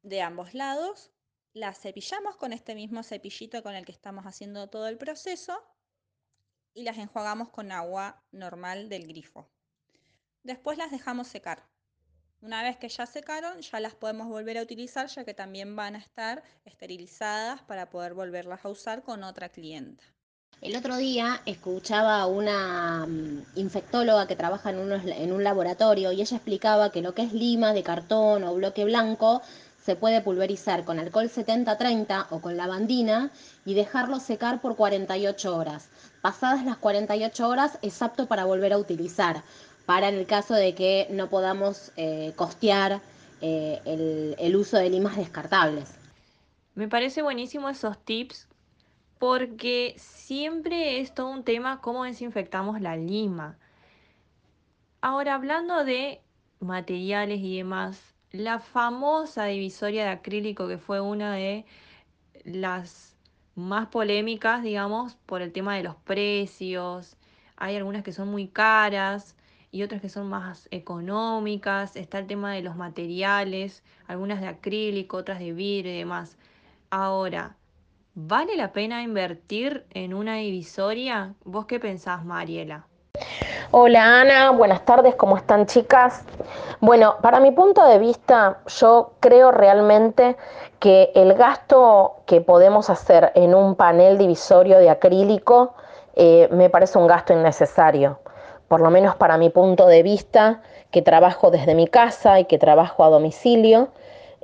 De 0.08 0.22
ambos 0.22 0.54
lados, 0.54 1.10
las 1.52 1.78
cepillamos 1.78 2.36
con 2.36 2.52
este 2.52 2.74
mismo 2.74 3.02
cepillito 3.02 3.62
con 3.62 3.74
el 3.74 3.84
que 3.84 3.92
estamos 3.92 4.26
haciendo 4.26 4.68
todo 4.68 4.88
el 4.88 4.98
proceso 4.98 5.62
y 6.74 6.84
las 6.84 6.98
enjuagamos 6.98 7.50
con 7.50 7.72
agua 7.72 8.22
normal 8.30 8.88
del 8.88 9.06
grifo. 9.06 9.48
Después 10.42 10.78
las 10.78 10.90
dejamos 10.90 11.28
secar. 11.28 11.66
Una 12.40 12.62
vez 12.62 12.76
que 12.76 12.88
ya 12.88 13.04
secaron, 13.04 13.60
ya 13.60 13.80
las 13.80 13.94
podemos 13.94 14.28
volver 14.28 14.58
a 14.58 14.62
utilizar 14.62 15.08
ya 15.08 15.24
que 15.24 15.34
también 15.34 15.74
van 15.74 15.96
a 15.96 15.98
estar 15.98 16.42
esterilizadas 16.64 17.62
para 17.62 17.90
poder 17.90 18.14
volverlas 18.14 18.64
a 18.64 18.68
usar 18.68 19.02
con 19.02 19.24
otra 19.24 19.48
clienta. 19.48 20.04
El 20.60 20.76
otro 20.76 20.96
día 20.96 21.40
escuchaba 21.46 22.20
a 22.20 22.26
una 22.26 23.06
mm, 23.06 23.46
infectóloga 23.56 24.26
que 24.26 24.36
trabaja 24.36 24.70
en, 24.70 24.90
en 24.90 25.32
un 25.32 25.44
laboratorio 25.44 26.12
y 26.12 26.20
ella 26.20 26.36
explicaba 26.36 26.90
que 26.90 27.02
lo 27.02 27.14
que 27.14 27.22
es 27.22 27.32
lima 27.32 27.72
de 27.72 27.82
cartón 27.82 28.44
o 28.44 28.54
bloque 28.54 28.84
blanco 28.84 29.42
se 29.82 29.96
puede 29.96 30.20
pulverizar 30.20 30.84
con 30.84 30.98
alcohol 30.98 31.30
70-30 31.30 32.26
o 32.30 32.40
con 32.40 32.56
lavandina 32.56 33.30
y 33.64 33.74
dejarlo 33.74 34.20
secar 34.20 34.60
por 34.60 34.76
48 34.76 35.56
horas. 35.56 35.88
Pasadas 36.20 36.64
las 36.64 36.76
48 36.76 37.48
horas 37.48 37.78
es 37.82 38.02
apto 38.02 38.26
para 38.26 38.44
volver 38.44 38.72
a 38.72 38.78
utilizar, 38.78 39.42
para 39.86 40.08
en 40.08 40.16
el 40.16 40.26
caso 40.26 40.54
de 40.54 40.74
que 40.74 41.06
no 41.10 41.28
podamos 41.28 41.92
eh, 41.96 42.32
costear 42.36 43.00
eh, 43.40 43.80
el, 43.84 44.36
el 44.38 44.56
uso 44.56 44.76
de 44.76 44.90
limas 44.90 45.16
descartables. 45.16 45.94
Me 46.74 46.88
parece 46.88 47.22
buenísimo 47.22 47.68
esos 47.68 47.98
tips 48.04 48.48
porque 49.18 49.94
siempre 49.96 51.00
es 51.00 51.14
todo 51.14 51.28
un 51.30 51.44
tema 51.44 51.80
cómo 51.80 52.04
desinfectamos 52.04 52.80
la 52.80 52.96
lima. 52.96 53.58
Ahora, 55.00 55.34
hablando 55.34 55.84
de 55.84 56.20
materiales 56.60 57.40
y 57.40 57.58
demás, 57.58 58.17
la 58.32 58.58
famosa 58.58 59.46
divisoria 59.46 60.04
de 60.04 60.10
acrílico 60.10 60.68
que 60.68 60.78
fue 60.78 61.00
una 61.00 61.34
de 61.34 61.64
las 62.44 63.16
más 63.54 63.88
polémicas, 63.88 64.62
digamos, 64.62 65.16
por 65.26 65.42
el 65.42 65.52
tema 65.52 65.76
de 65.76 65.82
los 65.82 65.96
precios. 65.96 67.16
Hay 67.56 67.76
algunas 67.76 68.02
que 68.02 68.12
son 68.12 68.28
muy 68.28 68.48
caras 68.48 69.34
y 69.70 69.82
otras 69.82 70.00
que 70.00 70.08
son 70.08 70.28
más 70.28 70.68
económicas. 70.70 71.96
Está 71.96 72.18
el 72.18 72.26
tema 72.26 72.52
de 72.52 72.62
los 72.62 72.76
materiales, 72.76 73.82
algunas 74.06 74.40
de 74.40 74.48
acrílico, 74.48 75.16
otras 75.16 75.38
de 75.38 75.52
vidrio 75.52 75.92
y 75.92 75.98
demás. 75.98 76.36
Ahora, 76.90 77.56
¿vale 78.14 78.56
la 78.56 78.72
pena 78.72 79.02
invertir 79.02 79.86
en 79.90 80.14
una 80.14 80.36
divisoria? 80.36 81.34
¿Vos 81.44 81.66
qué 81.66 81.80
pensás, 81.80 82.24
Mariela? 82.24 82.86
Hola 83.70 84.22
Ana, 84.22 84.50
buenas 84.52 84.86
tardes, 84.86 85.14
¿cómo 85.14 85.36
están 85.36 85.66
chicas? 85.66 86.22
Bueno, 86.80 87.16
para 87.20 87.38
mi 87.38 87.50
punto 87.50 87.84
de 87.84 87.98
vista, 87.98 88.60
yo 88.66 89.12
creo 89.20 89.50
realmente 89.50 90.38
que 90.78 91.12
el 91.14 91.34
gasto 91.34 92.16
que 92.24 92.40
podemos 92.40 92.88
hacer 92.88 93.30
en 93.34 93.54
un 93.54 93.74
panel 93.74 94.16
divisorio 94.16 94.78
de 94.78 94.88
acrílico 94.88 95.74
eh, 96.16 96.48
me 96.50 96.70
parece 96.70 96.96
un 96.96 97.06
gasto 97.06 97.34
innecesario, 97.34 98.20
por 98.68 98.80
lo 98.80 98.88
menos 98.88 99.16
para 99.16 99.36
mi 99.36 99.50
punto 99.50 99.86
de 99.86 100.02
vista, 100.02 100.62
que 100.90 101.02
trabajo 101.02 101.50
desde 101.50 101.74
mi 101.74 101.88
casa 101.88 102.40
y 102.40 102.46
que 102.46 102.56
trabajo 102.56 103.04
a 103.04 103.10
domicilio. 103.10 103.88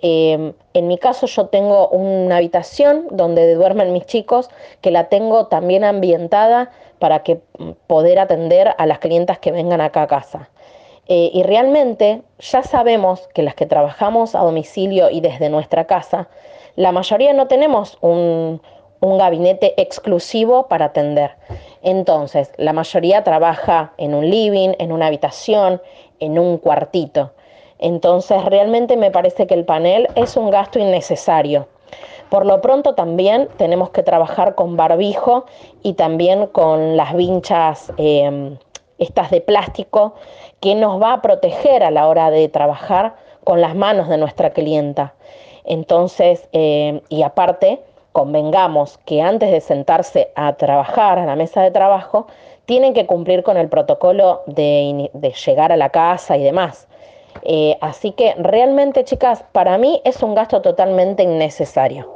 Eh, 0.02 0.52
en 0.74 0.88
mi 0.88 0.98
caso 0.98 1.26
yo 1.26 1.46
tengo 1.46 1.88
una 1.88 2.36
habitación 2.36 3.06
donde 3.10 3.54
duermen 3.54 3.92
mis 3.92 4.06
chicos, 4.06 4.50
que 4.80 4.90
la 4.90 5.08
tengo 5.08 5.46
también 5.46 5.84
ambientada 5.84 6.70
para 6.98 7.22
que 7.22 7.40
mm, 7.58 7.70
poder 7.86 8.18
atender 8.18 8.74
a 8.76 8.86
las 8.86 8.98
clientas 8.98 9.38
que 9.38 9.52
vengan 9.52 9.80
acá 9.80 10.02
a 10.02 10.06
casa. 10.06 10.50
Eh, 11.06 11.30
y 11.34 11.42
realmente 11.42 12.22
ya 12.38 12.62
sabemos 12.62 13.28
que 13.34 13.42
las 13.42 13.54
que 13.54 13.66
trabajamos 13.66 14.34
a 14.34 14.40
domicilio 14.40 15.10
y 15.10 15.20
desde 15.20 15.50
nuestra 15.50 15.86
casa, 15.86 16.28
la 16.76 16.92
mayoría 16.92 17.32
no 17.34 17.46
tenemos 17.46 17.98
un 18.00 18.60
gabinete 19.00 19.80
exclusivo 19.80 20.66
para 20.66 20.86
atender. 20.86 21.32
Entonces, 21.82 22.50
la 22.56 22.72
mayoría 22.72 23.22
trabaja 23.22 23.92
en 23.98 24.14
un 24.14 24.30
living, 24.30 24.70
en 24.78 24.90
una 24.90 25.08
habitación, 25.08 25.82
en 26.18 26.38
un 26.38 26.56
cuartito. 26.56 27.32
Entonces, 27.84 28.42
realmente 28.46 28.96
me 28.96 29.10
parece 29.10 29.46
que 29.46 29.52
el 29.52 29.66
panel 29.66 30.08
es 30.14 30.38
un 30.38 30.48
gasto 30.50 30.78
innecesario. 30.78 31.68
Por 32.30 32.46
lo 32.46 32.62
pronto 32.62 32.94
también 32.94 33.46
tenemos 33.58 33.90
que 33.90 34.02
trabajar 34.02 34.54
con 34.54 34.78
barbijo 34.78 35.44
y 35.82 35.92
también 35.92 36.46
con 36.46 36.96
las 36.96 37.14
vinchas 37.14 37.92
em, 37.98 38.56
estas 38.96 39.30
de 39.30 39.42
plástico 39.42 40.14
que 40.60 40.74
nos 40.74 40.98
va 41.00 41.12
a 41.12 41.20
proteger 41.20 41.82
a 41.82 41.90
la 41.90 42.08
hora 42.08 42.30
de 42.30 42.48
trabajar 42.48 43.16
con 43.44 43.60
las 43.60 43.74
manos 43.74 44.08
de 44.08 44.16
nuestra 44.16 44.54
clienta. 44.54 45.12
Entonces, 45.64 46.48
em, 46.52 47.02
y 47.10 47.22
aparte, 47.22 47.82
convengamos 48.12 48.96
que 49.04 49.20
antes 49.20 49.50
de 49.50 49.60
sentarse 49.60 50.32
a 50.36 50.54
trabajar 50.54 51.18
a 51.18 51.26
la 51.26 51.36
mesa 51.36 51.60
de 51.60 51.70
trabajo, 51.70 52.28
tienen 52.64 52.94
que 52.94 53.04
cumplir 53.04 53.42
con 53.42 53.58
el 53.58 53.68
protocolo 53.68 54.40
de, 54.46 55.10
llegar 55.44 55.70
a 55.70 55.76
la 55.76 55.90
casa 55.90 56.38
y 56.38 56.42
demás. 56.42 56.88
Eh, 57.42 57.76
así 57.80 58.12
que 58.12 58.34
realmente, 58.36 59.04
chicas, 59.04 59.44
para 59.52 59.78
mí 59.78 60.00
es 60.04 60.22
un 60.22 60.34
gasto 60.34 60.62
totalmente 60.62 61.22
innecesario. 61.22 62.10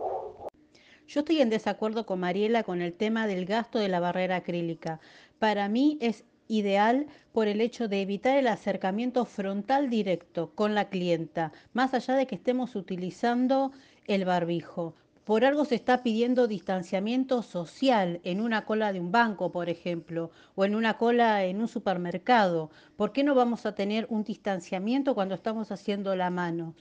Yo 1.07 1.21
estoy 1.21 1.41
en 1.41 1.51
desacuerdo 1.51 2.05
con 2.05 2.21
Mariela 2.21 2.63
con 2.63 2.83
el 2.83 2.93
tema 2.93 3.27
del 3.27 3.47
gasto 3.47 3.79
de 3.79 3.89
la 3.89 3.99
barrera 3.99 4.37
acrílica. 4.37 5.01
Para 5.39 5.69
mí 5.69 5.97
es 6.01 6.25
ideal 6.49 7.07
por 7.33 7.49
el 7.49 7.61
hecho 7.61 7.89
de 7.89 8.03
evitar 8.03 8.37
el 8.37 8.47
acercamiento 8.47 9.25
frontal 9.25 9.91
directo 9.91 10.53
con 10.55 10.75
la 10.75 10.89
clienta, 10.89 11.53
más 11.73 11.95
allá 11.95 12.15
de 12.15 12.27
que 12.27 12.35
estemos 12.35 12.75
utilizando 12.75 13.73
el 14.07 14.25
barbijo. 14.25 14.95
Por 15.29 15.45
algo 15.45 15.67
se 15.67 15.75
está 15.75 16.03
pidiendo 16.03 16.49
distanciamiento 16.49 17.43
social 17.43 18.19
en 18.25 18.41
una 18.41 18.65
cola 18.65 18.95
de 18.95 19.01
un 19.01 19.13
banco, 19.13 19.53
por 19.53 19.69
ejemplo, 19.69 20.31
o 20.55 20.65
en 20.65 20.75
una 20.75 20.97
cola 20.97 21.45
en 21.45 21.61
un 21.61 21.69
supermercado. 21.69 22.71
¿Por 22.97 23.13
qué 23.13 23.25
no 23.25 23.35
vamos 23.35 23.67
a 23.67 23.75
tener 23.75 24.07
un 24.09 24.25
distanciamiento 24.25 25.15
cuando 25.15 25.35
estamos 25.35 25.71
haciendo 25.71 26.17
la 26.17 26.31
mano? 26.31 26.75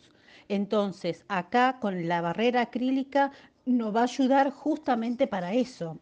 Entonces, 0.47 1.25
acá 1.27 1.77
con 1.81 2.07
la 2.07 2.21
barrera 2.21 2.61
acrílica 2.61 3.33
nos 3.65 3.93
va 3.93 3.99
a 3.99 4.03
ayudar 4.03 4.51
justamente 4.51 5.27
para 5.27 5.51
eso. 5.51 5.99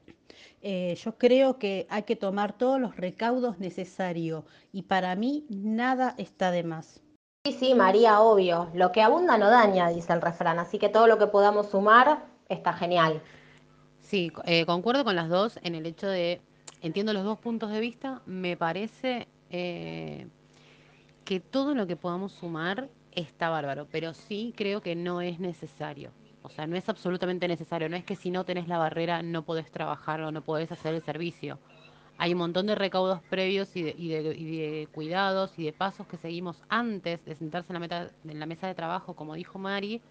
Eh, 0.61 0.95
yo 1.03 1.17
creo 1.17 1.57
que 1.57 1.87
hay 1.89 2.03
que 2.03 2.15
tomar 2.15 2.55
todos 2.55 2.79
los 2.79 2.95
recaudos 2.95 3.57
necesarios 3.57 4.43
y 4.71 4.83
para 4.83 5.15
mí 5.15 5.47
nada 5.49 6.13
está 6.19 6.51
de 6.51 6.61
más. 6.61 7.01
Sí, 7.43 7.53
sí, 7.53 7.73
María, 7.73 8.21
obvio. 8.21 8.69
Lo 8.75 8.91
que 8.91 9.01
abunda 9.01 9.39
no 9.39 9.49
daña, 9.49 9.89
dice 9.89 10.13
el 10.13 10.21
refrán. 10.21 10.59
Así 10.59 10.77
que 10.77 10.89
todo 10.89 11.07
lo 11.07 11.17
que 11.17 11.25
podamos 11.25 11.71
sumar 11.71 12.34
está 12.49 12.73
genial. 12.73 13.21
Sí, 14.01 14.31
eh, 14.45 14.65
concuerdo 14.65 15.03
con 15.03 15.15
las 15.15 15.29
dos 15.29 15.59
en 15.63 15.75
el 15.75 15.85
hecho 15.85 16.07
de, 16.07 16.41
entiendo 16.81 17.13
los 17.13 17.23
dos 17.23 17.39
puntos 17.39 17.71
de 17.71 17.79
vista, 17.79 18.21
me 18.25 18.55
parece 18.55 19.27
eh, 19.49 20.27
que 21.23 21.39
todo 21.39 21.73
lo 21.73 21.87
que 21.87 21.95
podamos 21.95 22.31
sumar 22.33 22.89
está 23.11 23.49
bárbaro, 23.49 23.87
pero 23.91 24.13
sí 24.13 24.53
creo 24.55 24.81
que 24.81 24.95
no 24.95 25.21
es 25.21 25.39
necesario. 25.39 26.11
O 26.43 26.49
sea, 26.49 26.67
no 26.67 26.75
es 26.77 26.87
absolutamente 26.89 27.47
necesario. 27.47 27.89
No 27.89 27.95
es 27.95 28.03
que 28.03 28.15
si 28.15 28.29
no 28.29 28.45
tenés 28.45 28.67
la 28.67 28.77
barrera 28.77 29.23
no 29.23 29.43
podés 29.43 29.71
trabajar 29.71 30.21
o 30.21 30.31
no 30.31 30.41
podés 30.43 30.71
hacer 30.71 30.93
el 30.93 31.01
servicio. 31.01 31.57
Hay 32.17 32.33
un 32.33 32.37
montón 32.37 32.67
de 32.67 32.75
recaudos 32.75 33.21
previos 33.23 33.75
y 33.75 33.81
de, 33.83 33.95
y 33.97 34.07
de- 34.09 34.87
cuidados 34.93 35.57
y 35.57 35.63
de 35.65 35.73
pasos 35.73 36.07
que 36.07 36.17
seguimos 36.17 36.61
antes 36.69 37.25
de 37.25 37.35
sentarse 37.35 37.71
en 37.71 37.73
la, 37.75 37.79
meta- 37.79 38.11
en 38.23 38.39
la 38.39 38.45
mesa 38.45 38.67
de 38.67 38.75
trabajo, 38.75 39.15
como 39.15 39.33
dijo 39.33 39.57
Mari, 39.57 40.01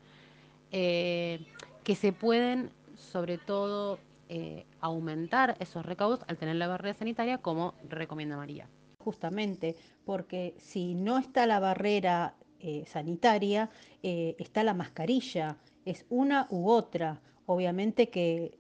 eh, 0.73 1.40
que 1.85 1.94
se 1.94 2.12
pueden, 2.12 2.70
sobre 2.97 3.38
todo, 3.38 3.99
eh, 4.31 4.64
aumentar 4.81 5.57
esos 5.61 5.85
recaudos 5.85 6.20
al 6.27 6.38
tener 6.38 6.57
la 6.57 6.66
barrera 6.66 6.94
sanitaria, 6.94 7.38
como 7.38 7.75
recomienda 7.88 8.37
María. 8.37 8.68
Justamente 8.99 9.77
porque 10.07 10.55
si 10.59 10.94
no 10.94 11.18
está 11.18 11.47
la 11.47 11.61
barrera 11.61 12.35
eh, 12.59 12.85
sanitaria, 12.87 13.70
eh, 14.03 14.35
está 14.38 14.64
la 14.64 14.73
mascarilla. 14.73 15.59
Es 15.85 16.07
una 16.09 16.47
u 16.51 16.70
otra. 16.70 17.20
Obviamente 17.44 18.09
que 18.09 18.59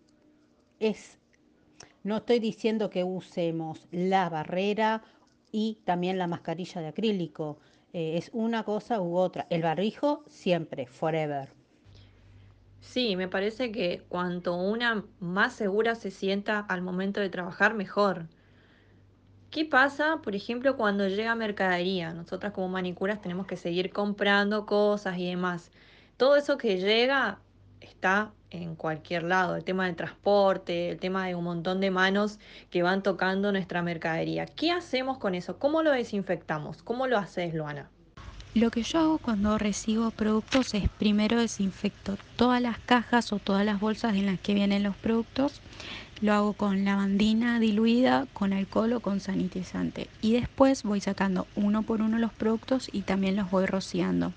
es, 0.78 1.18
no 2.02 2.18
estoy 2.18 2.40
diciendo 2.40 2.90
que 2.90 3.04
usemos 3.04 3.88
la 3.90 4.28
barrera 4.28 5.02
y 5.50 5.78
también 5.84 6.18
la 6.18 6.26
mascarilla 6.26 6.82
de 6.82 6.88
acrílico. 6.88 7.58
Es 7.94 8.28
una 8.32 8.64
cosa 8.64 9.00
u 9.00 9.16
otra. 9.16 9.46
El 9.50 9.62
barbijo 9.62 10.24
siempre, 10.26 10.86
forever. 10.86 11.48
Sí, 12.84 13.16
me 13.16 13.28
parece 13.28 13.72
que 13.72 14.04
cuanto 14.08 14.54
una 14.54 15.04
más 15.18 15.54
segura 15.54 15.94
se 15.94 16.10
sienta 16.10 16.60
al 16.60 16.82
momento 16.82 17.20
de 17.20 17.30
trabajar, 17.30 17.74
mejor. 17.74 18.28
¿Qué 19.50 19.64
pasa, 19.64 20.20
por 20.22 20.36
ejemplo, 20.36 20.76
cuando 20.76 21.08
llega 21.08 21.34
mercadería? 21.34 22.12
Nosotras 22.12 22.52
como 22.52 22.68
manicuras 22.68 23.20
tenemos 23.22 23.46
que 23.46 23.56
seguir 23.56 23.90
comprando 23.90 24.66
cosas 24.66 25.18
y 25.18 25.26
demás. 25.28 25.72
Todo 26.18 26.36
eso 26.36 26.58
que 26.58 26.78
llega 26.78 27.40
está 27.80 28.34
en 28.50 28.76
cualquier 28.76 29.22
lado. 29.24 29.56
El 29.56 29.64
tema 29.64 29.86
del 29.86 29.96
transporte, 29.96 30.90
el 30.90 31.00
tema 31.00 31.26
de 31.26 31.34
un 31.34 31.44
montón 31.44 31.80
de 31.80 31.90
manos 31.90 32.38
que 32.70 32.82
van 32.82 33.02
tocando 33.02 33.50
nuestra 33.50 33.82
mercadería. 33.82 34.46
¿Qué 34.46 34.70
hacemos 34.72 35.18
con 35.18 35.34
eso? 35.34 35.58
¿Cómo 35.58 35.82
lo 35.82 35.90
desinfectamos? 35.90 36.82
¿Cómo 36.82 37.06
lo 37.06 37.16
haces, 37.18 37.54
Luana? 37.54 37.93
Lo 38.54 38.70
que 38.70 38.84
yo 38.84 39.00
hago 39.00 39.18
cuando 39.18 39.58
recibo 39.58 40.12
productos 40.12 40.74
es 40.74 40.88
primero 40.88 41.40
desinfecto 41.40 42.16
todas 42.36 42.62
las 42.62 42.78
cajas 42.78 43.32
o 43.32 43.40
todas 43.40 43.66
las 43.66 43.80
bolsas 43.80 44.14
en 44.14 44.26
las 44.26 44.38
que 44.38 44.54
vienen 44.54 44.84
los 44.84 44.94
productos. 44.94 45.60
Lo 46.20 46.32
hago 46.34 46.52
con 46.52 46.84
lavandina 46.84 47.58
diluida, 47.58 48.28
con 48.32 48.52
alcohol 48.52 48.92
o 48.92 49.00
con 49.00 49.18
sanitizante. 49.18 50.06
Y 50.22 50.34
después 50.34 50.84
voy 50.84 51.00
sacando 51.00 51.48
uno 51.56 51.82
por 51.82 52.00
uno 52.00 52.16
los 52.18 52.32
productos 52.32 52.88
y 52.92 53.02
también 53.02 53.34
los 53.34 53.50
voy 53.50 53.66
rociando. 53.66 54.32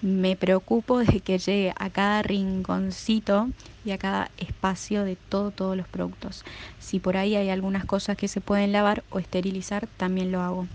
Me 0.00 0.36
preocupo 0.36 1.00
de 1.00 1.20
que 1.20 1.38
llegue 1.38 1.74
a 1.76 1.90
cada 1.90 2.22
rinconcito 2.22 3.50
y 3.84 3.90
a 3.90 3.98
cada 3.98 4.30
espacio 4.38 5.04
de 5.04 5.16
todo, 5.16 5.50
todos 5.50 5.76
los 5.76 5.86
productos. 5.86 6.44
Si 6.78 6.98
por 6.98 7.18
ahí 7.18 7.36
hay 7.36 7.50
algunas 7.50 7.84
cosas 7.84 8.16
que 8.16 8.26
se 8.26 8.40
pueden 8.40 8.72
lavar 8.72 9.04
o 9.10 9.18
esterilizar, 9.18 9.86
también 9.98 10.32
lo 10.32 10.40
hago. 10.40 10.66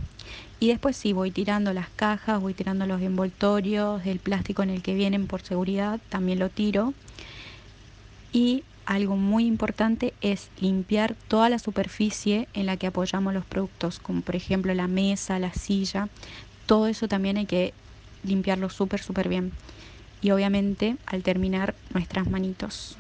Y 0.60 0.70
después 0.70 0.98
sí, 0.98 1.14
voy 1.14 1.32
tirando 1.32 1.74
las 1.74 1.92
cajas, 1.92 2.40
voy 2.42 2.54
tirando 2.54 2.86
los 2.88 3.02
envoltorios, 3.02 4.06
el 4.06 4.20
plástico 4.20 4.64
en 4.64 4.70
el 4.70 4.82
que 4.84 4.94
vienen 4.96 5.28
por 5.28 5.42
seguridad, 5.42 6.02
también 6.10 6.40
lo 6.40 6.50
tiro. 6.50 6.96
Y 8.32 8.66
algo 8.86 9.16
muy 9.16 9.46
importante 9.46 10.16
es 10.22 10.52
limpiar 10.58 11.16
toda 11.28 11.50
la 11.50 11.60
superficie 11.60 12.50
en 12.54 12.66
la 12.68 12.78
que 12.78 12.88
apoyamos 12.88 13.34
los 13.34 13.46
productos, 13.46 14.00
como 14.00 14.22
por 14.22 14.36
ejemplo 14.36 14.74
la 14.74 14.88
mesa, 14.88 15.40
la 15.40 15.54
silla. 15.54 16.10
Todo 16.66 16.88
eso 16.88 17.08
también 17.08 17.38
hay 17.38 17.48
que 17.48 17.76
limpiarlo 18.24 18.70
súper, 18.70 19.02
súper 19.02 19.30
bien. 19.30 19.54
Y 20.22 20.32
obviamente 20.32 20.98
al 21.06 21.24
terminar 21.24 21.78
nuestras 21.94 22.30
manitos. 22.30 23.00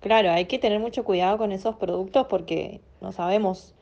Claro, 0.00 0.30
hay 0.30 0.46
que 0.46 0.58
tener 0.58 0.78
mucho 0.80 1.04
cuidado 1.04 1.38
con 1.38 1.52
esos 1.52 1.76
productos 1.76 2.26
porque 2.28 2.82
no 3.00 3.12
sabemos 3.12 3.74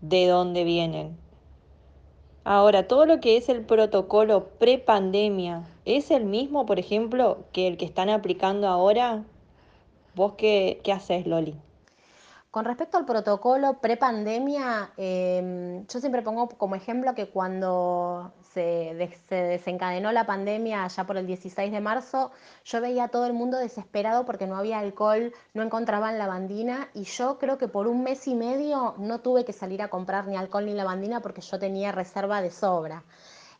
de 0.00 0.26
dónde 0.28 0.64
vienen. 0.64 1.23
Ahora, 2.44 2.86
todo 2.86 3.06
lo 3.06 3.20
que 3.20 3.38
es 3.38 3.48
el 3.48 3.64
protocolo 3.64 4.50
pre-pandemia, 4.58 5.64
¿es 5.86 6.10
el 6.10 6.26
mismo, 6.26 6.66
por 6.66 6.78
ejemplo, 6.78 7.46
que 7.52 7.66
el 7.66 7.78
que 7.78 7.86
están 7.86 8.10
aplicando 8.10 8.68
ahora? 8.68 9.24
¿Vos 10.14 10.34
qué, 10.36 10.78
qué 10.84 10.92
haces, 10.92 11.26
Loli? 11.26 11.54
Con 12.50 12.66
respecto 12.66 12.98
al 12.98 13.06
protocolo 13.06 13.80
pre-pandemia, 13.80 14.92
eh, 14.98 15.82
yo 15.88 16.00
siempre 16.00 16.20
pongo 16.20 16.50
como 16.50 16.74
ejemplo 16.74 17.14
que 17.14 17.28
cuando 17.28 18.32
se, 18.54 18.60
de- 18.94 19.18
se 19.28 19.34
desencadenó 19.34 20.12
la 20.12 20.26
pandemia 20.26 20.84
allá 20.84 21.04
por 21.04 21.16
el 21.16 21.26
16 21.26 21.72
de 21.72 21.80
marzo, 21.80 22.30
yo 22.64 22.80
veía 22.80 23.04
a 23.04 23.08
todo 23.08 23.26
el 23.26 23.32
mundo 23.34 23.58
desesperado 23.58 24.24
porque 24.24 24.46
no 24.46 24.56
había 24.56 24.78
alcohol, 24.78 25.32
no 25.54 25.62
encontraban 25.62 26.18
lavandina 26.18 26.88
y 26.94 27.04
yo 27.04 27.38
creo 27.38 27.58
que 27.58 27.68
por 27.68 27.86
un 27.86 28.02
mes 28.02 28.26
y 28.28 28.34
medio 28.34 28.94
no 28.98 29.20
tuve 29.20 29.44
que 29.44 29.52
salir 29.52 29.82
a 29.82 29.88
comprar 29.88 30.26
ni 30.28 30.36
alcohol 30.36 30.66
ni 30.66 30.74
lavandina 30.74 31.20
porque 31.20 31.40
yo 31.42 31.58
tenía 31.58 31.92
reserva 31.92 32.40
de 32.40 32.50
sobra. 32.50 33.04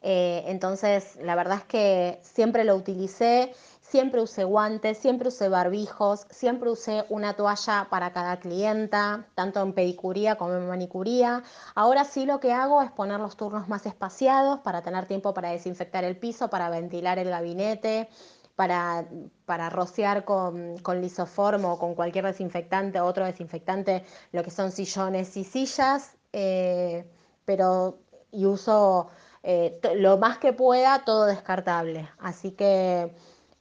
Eh, 0.06 0.44
entonces, 0.48 1.16
la 1.22 1.34
verdad 1.34 1.58
es 1.58 1.64
que 1.64 2.18
siempre 2.22 2.64
lo 2.64 2.76
utilicé, 2.76 3.54
siempre 3.94 4.20
usé 4.20 4.42
guantes, 4.42 4.98
siempre 4.98 5.28
usé 5.28 5.48
barbijos, 5.48 6.26
siempre 6.28 6.68
usé 6.68 7.04
una 7.10 7.34
toalla 7.34 7.86
para 7.90 8.12
cada 8.12 8.40
clienta, 8.40 9.28
tanto 9.36 9.62
en 9.62 9.72
pedicuría 9.72 10.34
como 10.34 10.54
en 10.54 10.66
manicuría. 10.66 11.44
Ahora 11.76 12.04
sí 12.04 12.26
lo 12.26 12.40
que 12.40 12.52
hago 12.52 12.82
es 12.82 12.90
poner 12.90 13.20
los 13.20 13.36
turnos 13.36 13.68
más 13.68 13.86
espaciados 13.86 14.58
para 14.64 14.82
tener 14.82 15.06
tiempo 15.06 15.32
para 15.32 15.50
desinfectar 15.50 16.02
el 16.02 16.16
piso, 16.16 16.50
para 16.50 16.70
ventilar 16.70 17.20
el 17.20 17.30
gabinete. 17.30 18.08
Para, 18.56 19.06
para 19.46 19.68
rociar 19.68 20.24
con, 20.24 20.78
con 20.78 21.00
lisoform 21.00 21.64
o 21.64 21.78
con 21.78 21.96
cualquier 21.96 22.24
desinfectante 22.24 23.00
otro 23.00 23.24
desinfectante 23.24 24.04
lo 24.30 24.44
que 24.44 24.52
son 24.52 24.70
sillones 24.70 25.36
y 25.36 25.42
sillas, 25.42 26.16
eh, 26.32 27.04
pero 27.44 27.98
y 28.30 28.46
uso 28.46 29.08
eh, 29.42 29.80
lo 29.96 30.18
más 30.18 30.38
que 30.38 30.52
pueda 30.52 31.04
todo 31.04 31.26
descartable. 31.26 32.08
Así 32.18 32.52
que 32.52 33.12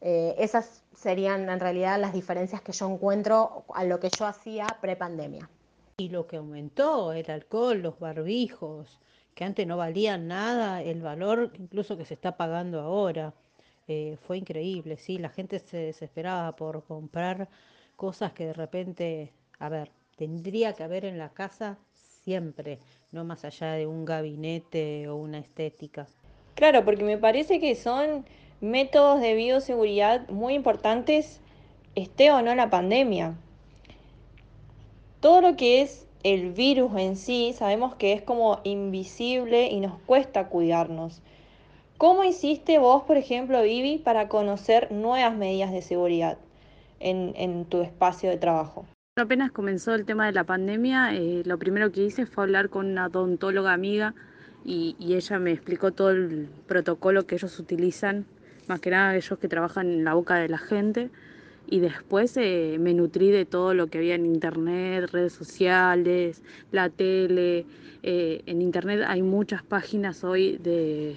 eh, 0.06 0.36
esas 0.38 0.84
serían 0.94 1.50
en 1.50 1.62
realidad 1.62 1.98
las 1.98 2.12
diferencias 2.12 2.62
que 2.62 2.74
yo 2.74 2.92
encuentro 2.92 3.64
a 3.74 3.86
lo 3.86 4.02
que 4.02 4.10
yo 4.10 4.26
hacía 4.26 4.78
pre-pandemia. 4.82 5.50
Y 5.96 6.10
lo 6.10 6.28
que 6.28 6.36
aumentó, 6.36 7.14
el 7.14 7.32
alcohol, 7.32 7.82
los 7.82 7.98
barbijos, 8.00 9.00
que 9.34 9.46
antes 9.46 9.66
no 9.66 9.78
valían 9.78 10.28
nada, 10.28 10.82
el 10.82 11.02
valor 11.02 11.54
incluso 11.58 11.96
que 11.98 12.04
se 12.04 12.16
está 12.16 12.36
pagando 12.36 12.82
ahora. 12.82 13.34
Eh, 13.88 14.18
fue 14.28 14.38
increíble, 14.38 14.98
sí, 14.98 15.18
la 15.20 15.30
gente 15.30 15.60
se 15.60 15.78
desesperaba 15.78 16.54
por 16.58 16.84
comprar 16.84 17.48
cosas 17.96 18.34
que 18.34 18.48
de 18.48 18.54
repente, 18.54 19.32
a 19.60 19.70
ver, 19.70 19.90
tendría 20.18 20.74
que 20.74 20.84
haber 20.84 21.06
en 21.06 21.18
la 21.18 21.30
casa 21.30 21.78
siempre, 21.94 22.80
no 23.14 23.24
más 23.24 23.46
allá 23.46 23.72
de 23.74 23.88
un 23.88 24.04
gabinete 24.04 25.08
o 25.08 25.16
una 25.16 25.40
estética. 25.40 26.08
Claro, 26.56 26.84
porque 26.84 27.04
me 27.04 27.18
parece 27.18 27.60
que 27.60 27.76
son 27.76 28.26
métodos 28.64 29.20
de 29.20 29.36
bioseguridad 29.36 30.28
muy 30.30 30.54
importantes, 30.54 31.42
esté 31.96 32.32
o 32.32 32.42
no 32.42 32.56
la 32.56 32.70
pandemia. 32.70 33.36
Todo 35.20 35.42
lo 35.42 35.56
que 35.58 35.82
es 35.82 36.08
el 36.24 36.54
virus 36.54 36.96
en 36.96 37.18
sí, 37.18 37.54
sabemos 37.54 37.96
que 37.96 38.14
es 38.14 38.22
como 38.22 38.62
invisible 38.64 39.68
y 39.68 39.82
nos 39.82 40.00
cuesta 40.00 40.48
cuidarnos. 40.48 41.22
¿Cómo 41.98 42.24
hiciste 42.24 42.80
vos, 42.80 43.04
por 43.04 43.18
ejemplo, 43.18 43.62
Vivi, 43.62 43.98
para 43.98 44.30
conocer 44.30 44.92
nuevas 44.92 45.36
medidas 45.36 45.74
de 45.74 45.82
seguridad 45.82 46.38
en, 47.02 47.66
tu 47.66 47.82
espacio 47.82 48.30
de 48.30 48.38
trabajo? 48.38 48.86
Apenas 49.18 49.52
comenzó 49.52 49.94
el 49.94 50.06
tema 50.06 50.26
de 50.26 50.32
la 50.32 50.46
pandemia, 50.46 51.14
eh, 51.14 51.44
lo 51.46 51.60
primero 51.60 51.92
que 51.92 52.02
hice 52.02 52.26
fue 52.26 52.46
hablar 52.46 52.70
con 52.70 52.88
una 52.88 53.08
odontóloga 53.08 53.74
amiga 53.74 54.16
y, 54.64 54.96
ella 55.00 55.38
me 55.38 55.52
explicó 55.52 55.92
todo 55.92 56.12
el 56.12 56.48
protocolo 56.66 57.28
que 57.28 57.36
ellos 57.36 57.60
utilizan, 57.60 58.26
más 58.68 58.80
que 58.80 58.90
nada 58.90 59.16
ellos 59.16 59.38
que 59.40 59.48
trabajan 59.48 59.88
en 59.88 60.04
la 60.04 60.14
boca 60.14 60.36
de 60.36 60.50
la 60.50 60.58
gente. 60.58 61.10
Y 61.68 61.80
después 61.80 62.36
eh, 62.38 62.78
me 62.80 62.94
nutrí 62.94 63.32
de 63.32 63.46
todo 63.46 63.74
lo 63.74 63.88
que 63.88 64.00
había 64.00 64.16
en 64.16 64.26
internet, 64.26 65.10
redes 65.12 65.34
sociales, 65.34 66.44
la 66.72 66.90
tele. 66.90 67.66
Eh, 68.04 68.42
en 68.46 68.62
internet 68.62 69.02
hay 69.08 69.22
muchas 69.22 69.64
páginas 69.64 70.24
hoy 70.24 70.58
de, 70.58 71.16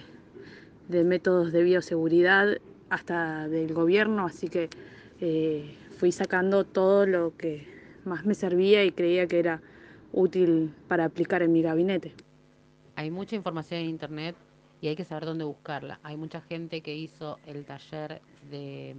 de, 0.88 1.04
métodos 1.04 1.52
de 1.52 1.64
bioseguridad, 1.64 2.59
hasta 2.88 3.48
del 3.48 3.74
gobierno, 3.74 4.24
así 4.26 4.48
que 4.48 4.70
eh, 5.20 5.74
fui 5.98 6.12
sacando 6.12 6.64
todo 6.64 7.06
lo 7.06 7.37
que 7.37 7.66
más 8.04 8.24
me 8.24 8.35
servía 8.35 8.85
y 8.85 8.92
creía 8.92 9.26
que 9.26 9.40
era 9.40 9.61
útil 10.12 10.72
para 10.87 11.04
aplicar 11.04 11.42
en 11.42 11.52
mi 11.52 11.62
gabinete. 11.62 12.14
Hay 12.94 13.11
mucha 13.11 13.35
información 13.35 13.80
en 13.80 13.90
internet 13.90 14.37
y 14.80 14.88
hay 14.88 14.96
que 14.96 15.04
saber 15.04 15.24
dónde 15.24 15.44
buscarla. 15.44 16.00
Hay 16.02 16.16
mucha 16.16 16.40
gente 16.40 16.80
que 16.80 16.94
hizo 16.94 17.38
el 17.46 17.64
taller 17.64 18.20
de, 18.50 18.96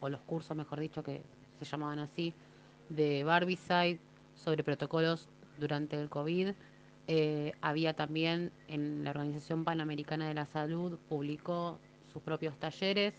o 0.00 0.08
los 0.08 0.20
cursos, 0.22 0.56
mejor 0.56 0.80
dicho, 0.80 1.02
que 1.02 1.22
se 1.58 1.64
llamaban 1.64 1.98
así, 1.98 2.34
de 2.88 3.24
Barbicide 3.24 4.00
sobre 4.34 4.64
protocolos 4.64 5.28
durante 5.58 6.00
el 6.00 6.08
COVID. 6.08 6.50
Eh, 7.08 7.52
había 7.60 7.94
también 7.94 8.52
en 8.68 9.04
la 9.04 9.10
Organización 9.10 9.64
Panamericana 9.64 10.28
de 10.28 10.34
la 10.34 10.46
Salud, 10.46 10.98
publicó 11.08 11.78
sus 12.12 12.22
propios 12.22 12.58
talleres. 12.58 13.14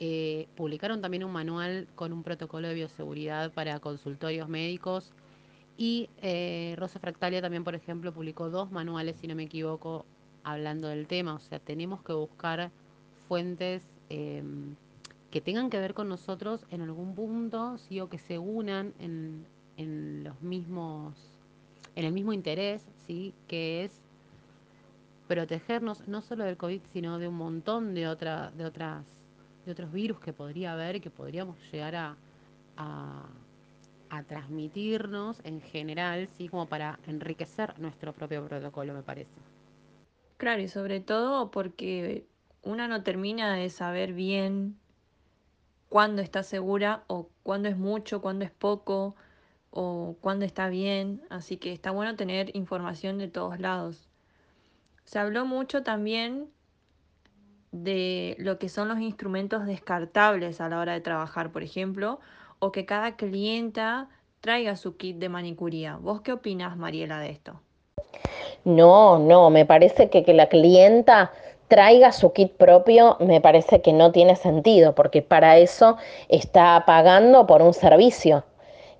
Eh, 0.00 0.46
publicaron 0.56 1.00
también 1.00 1.24
un 1.24 1.32
manual 1.32 1.88
con 1.96 2.12
un 2.12 2.22
protocolo 2.22 2.68
de 2.68 2.74
bioseguridad 2.74 3.52
para 3.52 3.80
consultorios 3.80 4.48
médicos 4.48 5.12
y 5.78 6.10
eh, 6.22 6.74
Rosa 6.76 6.98
Fractalia 6.98 7.40
también, 7.40 7.62
por 7.62 7.76
ejemplo, 7.76 8.12
publicó 8.12 8.50
dos 8.50 8.72
manuales, 8.72 9.16
si 9.20 9.28
no 9.28 9.36
me 9.36 9.44
equivoco, 9.44 10.04
hablando 10.44 10.88
del 10.88 11.06
tema. 11.06 11.34
O 11.34 11.40
sea, 11.40 11.58
tenemos 11.58 12.02
que 12.02 12.12
buscar 12.12 12.70
fuentes 13.28 13.82
eh, 14.10 14.42
que 15.30 15.40
tengan 15.40 15.70
que 15.70 15.78
ver 15.78 15.94
con 15.94 16.08
nosotros 16.08 16.64
en 16.70 16.82
algún 16.82 17.14
punto, 17.14 17.78
sí, 17.78 18.00
o 18.00 18.08
que 18.08 18.18
se 18.18 18.38
unan 18.38 18.94
en, 18.98 19.44
en 19.76 20.24
los 20.24 20.40
mismos, 20.40 21.14
en 21.96 22.04
el 22.04 22.12
mismo 22.12 22.32
interés, 22.32 22.82
sí, 23.06 23.34
que 23.46 23.84
es 23.84 23.92
protegernos 25.28 26.08
no 26.08 26.22
solo 26.22 26.44
del 26.44 26.56
COVID, 26.56 26.80
sino 26.92 27.18
de 27.18 27.28
un 27.28 27.34
montón 27.34 27.94
de 27.94 28.08
otra, 28.08 28.50
de 28.56 28.64
otras 28.64 29.04
de 29.68 29.72
otros 29.72 29.92
virus 29.92 30.18
que 30.18 30.32
podría 30.32 30.72
haber 30.72 30.98
que 31.02 31.10
podríamos 31.10 31.58
llegar 31.70 31.94
a, 31.94 32.16
a, 32.78 34.22
transmitirnos 34.26 35.40
en 35.44 35.60
general, 35.60 36.26
¿sí? 36.38 36.48
como 36.48 36.66
para 36.66 36.98
enriquecer 37.06 37.78
nuestro 37.78 38.14
propio 38.14 38.46
protocolo, 38.46 38.94
me 38.94 39.02
parece. 39.02 39.30
Claro, 40.38 40.62
y 40.62 40.68
sobre 40.68 41.00
todo 41.00 41.50
porque 41.50 42.24
una 42.62 42.86
no 42.86 43.02
termina 43.02 43.54
de 43.54 43.70
saber 43.70 44.12
bien 44.12 44.78
cuándo 45.88 46.22
está 46.22 46.44
segura 46.44 47.02
o 47.08 47.28
cuándo 47.42 47.68
es 47.68 47.76
mucho, 47.76 48.22
cuándo 48.22 48.44
es 48.44 48.52
poco 48.52 49.16
o 49.70 50.16
cuándo 50.20 50.44
está 50.44 50.68
bien, 50.68 51.22
así 51.28 51.56
que 51.56 51.72
está 51.72 51.90
bueno 51.90 52.14
tener 52.14 52.54
información 52.56 53.18
de 53.18 53.26
todos 53.26 53.58
lados. 53.58 54.08
Se 55.04 55.18
habló 55.18 55.44
mucho 55.44 55.82
también 55.82 56.48
de 57.72 58.36
lo 58.38 58.60
que 58.60 58.68
son 58.68 58.86
los 58.86 59.00
instrumentos 59.00 59.66
descartables 59.66 60.60
a 60.60 60.68
la 60.68 60.78
hora 60.78 60.92
de 60.92 61.00
trabajar, 61.00 61.50
por 61.50 61.64
ejemplo, 61.64 62.20
o 62.60 62.70
que 62.70 62.86
cada 62.86 63.16
clienta 63.16 64.08
traiga 64.40 64.76
su 64.76 64.96
kit 64.96 65.18
de 65.18 65.28
manicuría. 65.28 65.96
¿Vos 65.96 66.20
qué 66.20 66.32
opinas, 66.32 66.76
Mariela, 66.76 67.18
de 67.18 67.30
esto? 67.30 67.60
No, 68.68 69.18
no, 69.18 69.50
me 69.50 69.64
parece 69.66 70.10
que, 70.10 70.22
que 70.24 70.34
la 70.34 70.48
clienta 70.48 71.32
traiga 71.68 72.12
su 72.12 72.32
kit 72.32 72.52
propio, 72.56 73.16
me 73.20 73.40
parece 73.40 73.80
que 73.82 73.92
no 73.92 74.12
tiene 74.12 74.36
sentido, 74.36 74.94
porque 74.94 75.22
para 75.22 75.56
eso 75.58 75.96
está 76.28 76.84
pagando 76.86 77.46
por 77.46 77.62
un 77.62 77.74
servicio. 77.74 78.44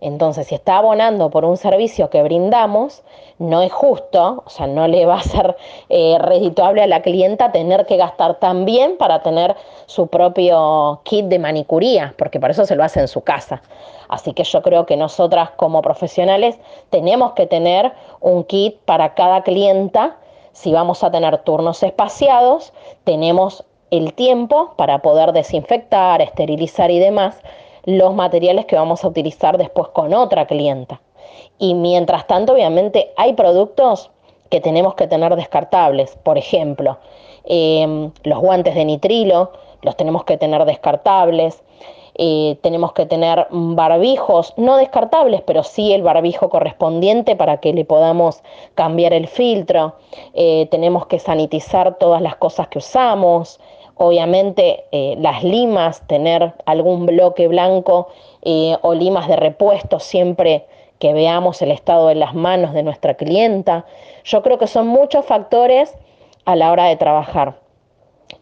Entonces, 0.01 0.47
si 0.47 0.55
está 0.55 0.79
abonando 0.79 1.29
por 1.31 1.45
un 1.45 1.57
servicio 1.57 2.09
que 2.09 2.23
brindamos, 2.23 3.03
no 3.39 3.63
es 3.63 3.73
justo, 3.73 4.45
o 4.47 4.51
sea, 4.51 4.67
no 4.69 4.87
le 4.87 5.07
va 5.07 5.17
a 5.17 5.23
ser 5.23 5.57
eh, 5.89 6.17
redituable 6.21 6.83
a 6.83 6.87
la 6.87 7.03
clienta 7.03 7.51
tener 7.51 7.85
que 7.87 7.97
gastar 7.97 8.37
también 8.39 8.97
para 8.97 9.23
tener 9.23 9.57
su 9.87 10.07
propio 10.07 11.01
kit 11.03 11.27
de 11.27 11.39
manicuría, 11.41 12.15
porque 12.17 12.39
para 12.39 12.53
eso 12.53 12.65
se 12.65 12.77
lo 12.77 12.85
hace 12.85 13.01
en 13.01 13.09
su 13.09 13.23
casa. 13.23 13.61
Así 14.09 14.33
que 14.35 14.45
yo 14.45 14.63
creo 14.63 14.87
que 14.87 14.97
nosotras 14.97 15.51
como 15.57 15.83
profesionales 15.83 16.59
tenemos 16.91 17.33
que 17.33 17.47
tener 17.47 17.93
un 18.21 18.45
kit 18.45 18.79
para 18.85 19.15
cada 19.15 19.43
clienta. 19.43 20.17
Si 20.53 20.73
vamos 20.73 21.03
a 21.03 21.11
tener 21.11 21.39
turnos 21.39 21.83
espaciados, 21.83 22.73
tenemos 23.05 23.65
el 23.91 24.15
tiempo 24.15 24.75
para 24.77 25.01
poder 25.01 25.33
desinfectar, 25.33 26.23
esterilizar 26.23 26.91
y 26.91 26.99
demás 26.99 27.37
los 27.89 28.15
materiales 28.15 28.67
que 28.67 28.77
vamos 28.77 29.03
a 29.03 29.09
utilizar 29.09 29.57
después 29.57 29.89
con 29.89 30.13
otra 30.13 30.47
clienta. 30.47 31.01
Y 31.59 31.73
mientras 31.73 32.27
tanto, 32.27 32.53
obviamente, 32.53 33.13
hay 33.17 33.33
productos 33.33 34.11
que 34.51 34.61
tenemos 34.61 34.95
que 34.95 35.07
tener 35.07 35.35
descartables. 35.37 36.15
Por 36.23 36.37
ejemplo, 36.37 36.99
eh, 37.47 38.11
los 38.25 38.39
guantes 38.41 38.75
de 38.75 38.85
nitrilo 38.85 39.53
los 39.81 39.97
tenemos 39.97 40.25
que 40.25 40.37
tener 40.37 40.67
descartables. 40.67 41.63
Eh, 42.15 42.59
tenemos 42.61 42.93
que 42.93 43.07
tener 43.07 43.47
barbijos, 43.51 44.53
no 44.59 44.77
descartables, 44.77 45.41
pero 45.41 45.63
sí 45.63 45.95
el 45.95 46.03
barbijo 46.03 46.51
correspondiente 46.51 47.37
para 47.37 47.59
que 47.59 47.73
le 47.73 47.87
podamos 47.87 48.43
cambiar 48.75 49.15
el 49.15 49.29
filtro. 49.29 49.95
Eh, 50.35 50.69
tenemos 50.71 51.07
que 51.07 51.21
sanitizar 51.21 51.97
todas 51.97 52.21
las 52.21 52.37
cosas 52.37 52.69
que 52.69 52.79
usamos. 52.79 53.61
Obviamente 53.99 54.85
eh, 54.93 55.17
las 55.19 55.43
limas, 55.43 56.07
tener 56.07 56.55
algún 56.67 57.05
bloque 57.05 57.49
blanco 57.49 58.09
eh, 58.43 58.77
o 58.83 58.95
limas 58.95 59.29
de 59.29 59.37
repuesto 59.37 59.99
siempre 59.99 60.67
que 61.01 61.13
veamos 61.13 61.61
el 61.63 61.73
estado 61.73 62.09
de 62.09 62.15
las 62.15 62.35
manos 62.35 62.73
de 62.75 62.85
nuestra 62.85 63.15
clienta. 63.15 63.85
Yo 64.25 64.43
creo 64.43 64.59
que 64.59 64.69
son 64.69 64.87
muchos 64.87 65.25
factores 65.27 65.95
a 66.45 66.57
la 66.57 66.73
hora 66.73 66.85
de 66.85 66.97
trabajar. 66.97 67.59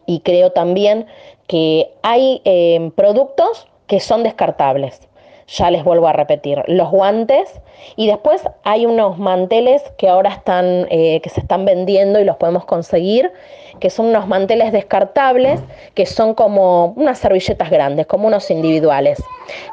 Y 0.05 0.19
creo 0.19 0.51
también 0.51 1.07
que 1.47 1.91
hay 2.03 2.41
eh, 2.45 2.91
productos 2.95 3.67
que 3.87 3.99
son 3.99 4.23
descartables 4.23 5.07
ya 5.47 5.71
les 5.71 5.83
vuelvo 5.83 6.07
a 6.07 6.13
repetir, 6.13 6.61
los 6.67 6.91
guantes 6.91 7.61
y 7.95 8.07
después 8.07 8.43
hay 8.63 8.85
unos 8.85 9.17
manteles 9.17 9.81
que 9.97 10.09
ahora 10.09 10.29
están, 10.29 10.87
eh, 10.89 11.21
que 11.21 11.29
se 11.29 11.39
están 11.39 11.63
vendiendo 11.63 12.19
y 12.19 12.25
los 12.25 12.35
podemos 12.35 12.65
conseguir, 12.65 13.31
que 13.79 13.89
son 13.89 14.07
unos 14.07 14.27
manteles 14.27 14.73
descartables, 14.73 15.61
que 15.93 16.05
son 16.05 16.33
como 16.33 16.87
unas 16.97 17.19
servilletas 17.19 17.69
grandes, 17.69 18.07
como 18.07 18.27
unos 18.27 18.51
individuales. 18.51 19.23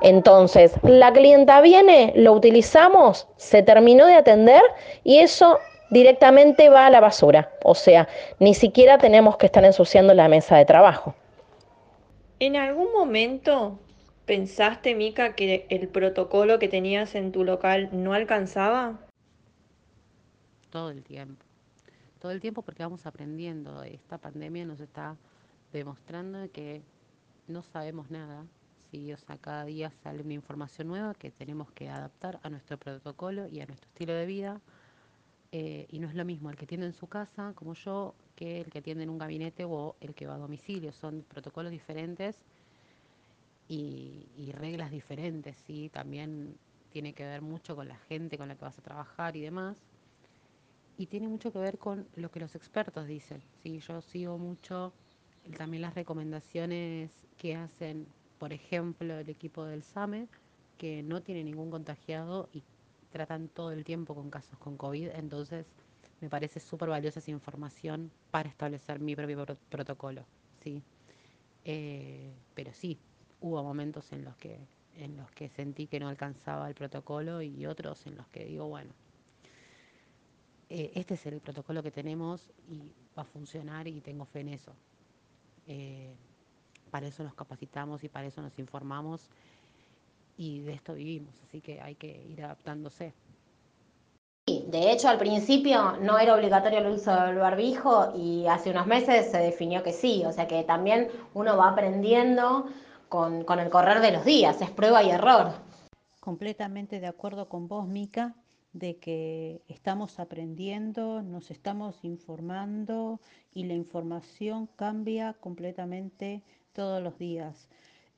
Entonces, 0.01 0.75
la 0.83 1.13
clienta 1.13 1.61
viene, 1.61 2.13
lo 2.15 2.33
utilizamos, 2.33 3.27
se 3.37 3.63
terminó 3.63 4.07
de 4.07 4.15
atender 4.15 4.63
y 5.03 5.19
eso 5.19 5.59
directamente 5.91 6.69
va 6.69 6.87
a 6.87 6.91
la 6.91 7.01
basura. 7.01 7.51
O 7.65 7.75
sea, 7.75 8.09
ni 8.39 8.55
siquiera 8.55 8.99
tenemos 8.99 9.37
que 9.39 9.47
estar 9.47 9.65
ensuciando 9.65 10.15
la 10.15 10.29
mesa 10.29 10.57
de 10.57 10.65
trabajo. 10.65 11.15
¿En 12.39 12.57
algún 12.57 12.93
momento 12.93 13.79
¿Pensaste, 14.27 14.95
Mica, 14.95 15.35
que 15.35 15.67
el 15.69 15.87
protocolo 15.89 16.59
que 16.59 16.69
tenías 16.69 17.15
en 17.15 17.31
tu 17.31 17.45
local 17.45 17.91
no 17.93 18.15
alcanzaba? 18.15 18.99
Todo 20.71 20.91
el 20.91 21.03
tiempo. 21.03 21.45
Todo 22.21 22.33
el 22.33 22.41
tiempo 22.41 22.63
porque 22.63 22.83
vamos 22.83 23.05
aprendiendo. 23.05 23.83
Esta 23.83 24.17
pandemia 24.17 24.65
nos 24.65 24.81
está 24.81 25.19
demostrando 25.75 26.51
que 26.51 26.81
no 27.49 27.63
sabemos 27.63 28.11
nada. 28.11 28.47
¿sí? 28.91 29.13
O 29.13 29.19
sea, 29.19 29.37
cada 29.37 29.67
día 29.67 29.91
sale 30.03 30.23
una 30.23 30.33
información 30.33 30.89
nueva 30.89 31.13
que 31.13 31.31
tenemos 31.31 31.71
que 31.73 31.91
adaptar 31.91 32.41
a 32.43 32.49
nuestro 32.49 32.79
protocolo 32.79 33.47
y 33.49 33.61
a 33.61 33.67
nuestro 33.67 33.91
estilo 33.91 34.15
de 34.15 34.25
vida. 34.25 34.63
Eh, 35.53 35.87
y 35.91 35.99
no 35.99 36.09
es 36.09 36.15
lo 36.15 36.25
mismo 36.25 36.49
el 36.49 36.57
que 36.57 36.67
tiene 36.67 36.87
en 36.87 36.95
su 36.95 37.09
casa, 37.09 37.53
como 37.55 37.75
yo, 37.75 38.15
que 38.37 38.63
el 38.63 38.71
que 38.71 38.81
tiene 38.81 39.03
en 39.03 39.11
un 39.11 39.19
gabinete 39.19 39.67
o 39.67 39.97
el 40.01 40.15
que 40.15 40.27
va 40.27 40.37
a 40.37 40.39
domicilio. 40.39 40.93
Son 40.93 41.27
protocolos 41.29 41.71
diferentes 41.71 42.43
y, 43.69 44.29
y, 44.37 44.53
reglas 44.53 44.91
diferentes, 44.91 45.57
¿sí? 45.57 45.89
También 45.91 46.57
tiene 46.91 47.13
que 47.13 47.25
ver 47.25 47.43
mucho 47.43 47.75
con 47.75 47.89
la 47.89 47.97
gente 47.97 48.39
con 48.39 48.49
la 48.49 48.57
que 48.57 48.65
vas 48.65 48.79
a 48.79 48.83
trabajar 48.83 49.37
y 49.37 49.41
demás. 49.41 49.79
Y 50.97 51.07
tiene 51.07 51.29
mucho 51.29 51.53
que 51.53 51.59
ver 51.59 51.79
con 51.79 52.07
lo 52.15 52.31
que 52.31 52.41
los 52.41 52.55
expertos 52.55 53.07
dicen, 53.07 53.43
¿sí? 53.63 53.81
Yo 53.81 54.01
sigo 54.01 54.39
mucho 54.39 54.93
también 55.57 55.83
las 55.83 55.95
recomendaciones 55.95 57.11
que 57.37 57.57
hacen, 57.57 58.07
por 58.39 58.53
ejemplo, 58.53 59.19
el 59.19 59.29
equipo 59.29 59.65
del 59.65 59.83
SAME, 59.83 60.29
que 60.79 61.03
no 61.03 61.23
tiene 61.23 61.45
ningún 61.45 61.71
contagiado 61.71 62.49
y 62.53 62.63
tratan 63.11 63.49
todo 63.49 63.71
el 63.73 63.85
tiempo 63.85 64.15
con 64.15 64.31
casos 64.31 64.59
con 64.59 64.77
COVID, 64.77 65.09
entonces 65.15 65.67
me 66.21 66.29
parece 66.29 66.59
súper 66.59 66.89
valiosa 66.89 67.21
esa 67.21 67.31
información 67.31 68.11
para 68.31 68.49
establecer 68.49 68.99
mi 69.01 69.15
propio 69.15 69.45
protocolo, 69.69 70.25
¿sí? 70.63 70.83
Eh, 71.65 72.35
pero 72.55 72.73
sí, 72.73 72.99
hubo 73.45 73.63
momentos 73.63 74.11
en 74.13 74.25
los 74.25 74.35
que 74.37 74.59
en 74.97 75.17
los 75.17 75.31
que 75.33 75.49
sentí 75.49 75.87
que 75.87 76.01
no 76.01 76.09
alcanzaba 76.09 76.69
el 76.69 76.75
protocolo 76.75 77.43
y 77.43 77.67
otros 77.67 78.07
en 78.07 78.17
los 78.17 78.27
que 78.29 78.45
digo, 78.45 78.69
bueno, 78.69 78.93
eh, 80.71 80.93
este 80.95 81.15
es 81.15 81.27
el 81.27 81.41
protocolo 81.41 81.83
que 81.83 81.91
tenemos 81.91 82.49
y 82.69 82.93
va 83.17 83.23
a 83.23 83.27
funcionar 83.27 83.89
y 83.89 84.01
tengo 84.01 84.25
fe 84.25 84.41
en 84.41 84.49
eso. 84.51 84.73
Eh, 85.67 86.15
para 86.93 87.09
eso 87.09 87.25
nos 87.25 87.35
capacitamos 87.35 88.05
y 88.05 88.09
para 88.09 88.29
eso 88.29 88.41
nos 88.41 88.57
informamos 88.59 89.29
y 90.37 90.61
de 90.61 90.73
esto 90.73 90.95
vivimos, 90.95 91.35
así 91.43 91.61
que 91.61 91.81
hay 91.81 91.97
que 91.97 92.25
ir 92.29 92.45
adaptándose. 92.45 93.13
De 94.47 94.93
hecho, 94.93 95.09
al 95.09 95.19
principio 95.19 95.97
no 96.03 96.19
era 96.19 96.35
obligatorio 96.35 96.79
el 96.79 96.87
uso 96.87 97.15
del 97.15 97.37
barbijo 97.37 98.13
y 98.15 98.47
hace 98.47 98.71
unos 98.71 98.87
meses 98.87 99.31
se 99.31 99.39
definió 99.39 99.83
que 99.83 99.93
sí, 99.93 100.23
o 100.25 100.33
sea 100.33 100.47
que 100.47 100.63
también 100.63 101.09
uno 101.35 101.57
va 101.57 101.71
aprendiendo 101.71 102.69
con, 103.15 103.61
el 103.61 103.71
correr 103.71 104.01
de 104.01 104.11
los 104.11 104.25
días, 104.25 104.61
es 104.61 104.73
prueba 104.73 105.05
y 105.05 105.11
error. 105.11 105.53
Completamente 106.19 106.99
de 106.99 107.07
acuerdo 107.07 107.49
con 107.49 107.69
vos, 107.69 107.87
Mica, 107.87 108.35
de 108.73 108.97
que 108.97 109.63
estamos 109.69 110.19
aprendiendo, 110.19 111.23
nos 111.23 111.53
estamos 111.53 112.03
informando 112.03 113.21
y 113.53 113.67
la 113.67 113.75
información 113.75 114.67
cambia 114.75 115.35
completamente 115.35 116.43
todos 116.73 117.01
los 117.01 117.17
días. 117.17 117.69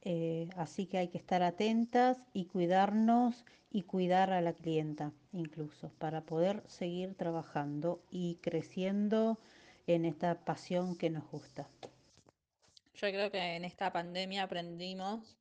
Eh, 0.01 0.49
así 0.57 0.87
que 0.87 0.97
hay 0.97 1.09
que 1.09 1.19
estar 1.19 1.43
atentas 1.43 2.17
y 2.33 2.47
cuidarnos 2.47 3.45
y 3.71 3.83
cuidar 3.83 4.33
a 4.33 4.41
la 4.41 4.55
clienta 4.55 5.13
incluso 5.35 5.91
para 5.99 6.23
poder 6.23 6.63
seguir 6.69 7.15
trabajando 7.17 8.01
y 8.11 8.37
creciendo 8.37 9.37
en 9.87 10.07
esta 10.07 10.37
pasión 10.37 10.97
que 10.97 11.11
nos 11.11 11.31
gusta. 11.31 11.69
Yo 12.97 13.09
creo 13.09 13.31
que 13.31 13.57
en 13.57 13.67
esta 13.67 13.93
pandemia 13.93 14.45
aprendimos, 14.45 15.37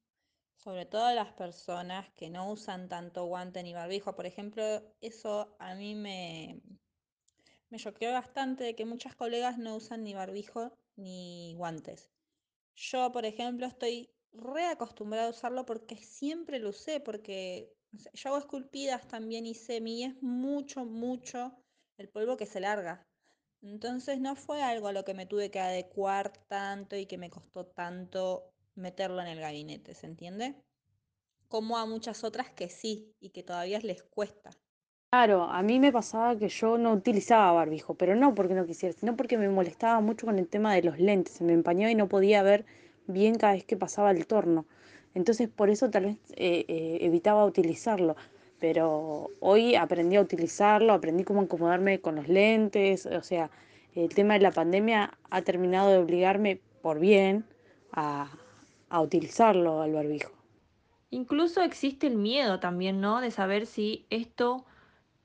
sobre 0.58 0.86
todo 0.86 1.14
las 1.14 1.32
personas 1.32 2.10
que 2.12 2.30
no 2.30 2.52
usan 2.52 2.90
tanto 2.90 3.24
guante 3.28 3.64
ni 3.64 3.74
barbijo, 3.74 4.14
por 4.14 4.26
ejemplo, 4.26 4.64
eso 5.00 5.56
a 5.58 5.74
mí 5.74 5.96
me, 5.96 6.60
me 7.70 7.78
choqueó 7.78 8.12
bastante 8.12 8.66
de 8.66 8.76
que 8.76 8.84
muchas 8.84 9.16
colegas 9.16 9.58
no 9.58 9.78
usan 9.78 10.04
ni 10.04 10.14
barbijo 10.14 10.78
ni 10.98 11.56
guantes. 11.56 12.12
Yo, 12.76 13.14
por 13.14 13.26
ejemplo, 13.26 13.68
estoy 13.68 14.10
reacostumbrada 14.34 15.28
a 15.28 15.32
usarlo 15.32 15.66
porque 15.66 15.96
siempre 15.96 16.60
lo 16.60 16.72
usé, 16.72 17.00
porque 17.00 17.74
yo 18.14 18.30
hago 18.32 18.40
esculpidas 18.40 19.08
también 19.08 19.46
y 19.46 19.56
semi 19.56 20.02
y 20.02 20.04
es 20.04 20.22
mucho, 20.22 20.84
mucho 20.84 21.56
el 21.98 22.10
polvo 22.10 22.36
que 22.36 22.48
se 22.48 22.60
larga. 22.60 23.08
Entonces 23.66 24.20
no 24.20 24.36
fue 24.36 24.62
algo 24.62 24.88
a 24.88 24.94
lo 24.94 25.04
que 25.04 25.16
me 25.16 25.26
tuve 25.26 25.50
que 25.50 25.60
adecuar 25.60 26.32
tanto 26.48 26.96
y 26.96 27.08
que 27.08 27.18
me 27.18 27.32
costó 27.32 27.66
tanto 27.66 28.44
meterlo 28.76 29.22
en 29.22 29.28
el 29.28 29.40
gabinete, 29.40 29.96
¿se 29.96 30.06
entiende? 30.06 30.54
Como 31.50 31.78
a 31.78 31.88
muchas 31.88 32.24
otras 32.24 32.52
que 32.52 32.70
sí 32.70 33.12
y 33.20 33.30
que 33.30 33.42
todavía 33.42 33.80
les 33.80 34.04
cuesta. 34.04 34.52
Claro, 35.12 35.44
a 35.46 35.64
mí 35.64 35.80
me 35.80 35.92
pasaba 35.92 36.38
que 36.38 36.48
yo 36.48 36.78
no 36.78 36.94
utilizaba 36.94 37.54
barbijo, 37.54 37.96
pero 37.96 38.16
no 38.16 38.36
porque 38.36 38.54
no 38.54 38.68
quisiera, 38.68 38.94
sino 38.94 39.16
porque 39.16 39.38
me 39.38 39.50
molestaba 39.50 40.00
mucho 40.00 40.28
con 40.28 40.38
el 40.38 40.48
tema 40.48 40.76
de 40.76 40.84
los 40.84 41.00
lentes, 41.00 41.34
se 41.34 41.44
me 41.44 41.54
empañó 41.54 41.90
y 41.90 41.96
no 41.96 42.08
podía 42.08 42.44
ver 42.44 42.66
bien 43.08 43.36
cada 43.36 43.54
vez 43.54 43.66
que 43.66 43.78
pasaba 43.78 44.12
el 44.12 44.28
torno. 44.28 44.66
Entonces 45.16 45.50
por 45.50 45.72
eso 45.72 45.90
tal 45.90 46.06
vez 46.06 46.18
eh, 46.36 46.66
eh, 46.68 46.98
evitaba 47.02 47.46
utilizarlo. 47.46 48.16
Pero 48.68 49.30
hoy 49.42 49.76
aprendí 49.76 50.16
a 50.16 50.22
utilizarlo, 50.22 50.92
aprendí 50.92 51.24
cómo 51.24 51.42
acomodarme 51.42 52.02
con 52.02 52.16
los 52.16 52.28
lentes. 52.28 53.06
O 53.06 53.22
sea, 53.22 53.52
el 53.94 54.10
tema 54.10 54.34
de 54.34 54.40
la 54.40 54.50
pandemia 54.50 55.16
ha 55.30 55.44
terminado 55.44 55.92
de 55.92 56.00
obligarme 56.00 56.60
por 56.82 57.00
bien 57.00 57.46
a, 57.92 58.28
a 58.90 59.02
utilizarlo 59.02 59.84
al 59.84 59.94
barbijo. 59.94 60.32
Incluso 61.12 61.62
existe 61.62 62.08
el 62.08 62.16
miedo 62.16 62.60
también, 62.60 63.02
¿no? 63.02 63.22
De 63.22 63.30
saber 63.30 63.68
si 63.68 64.08
esto 64.10 64.66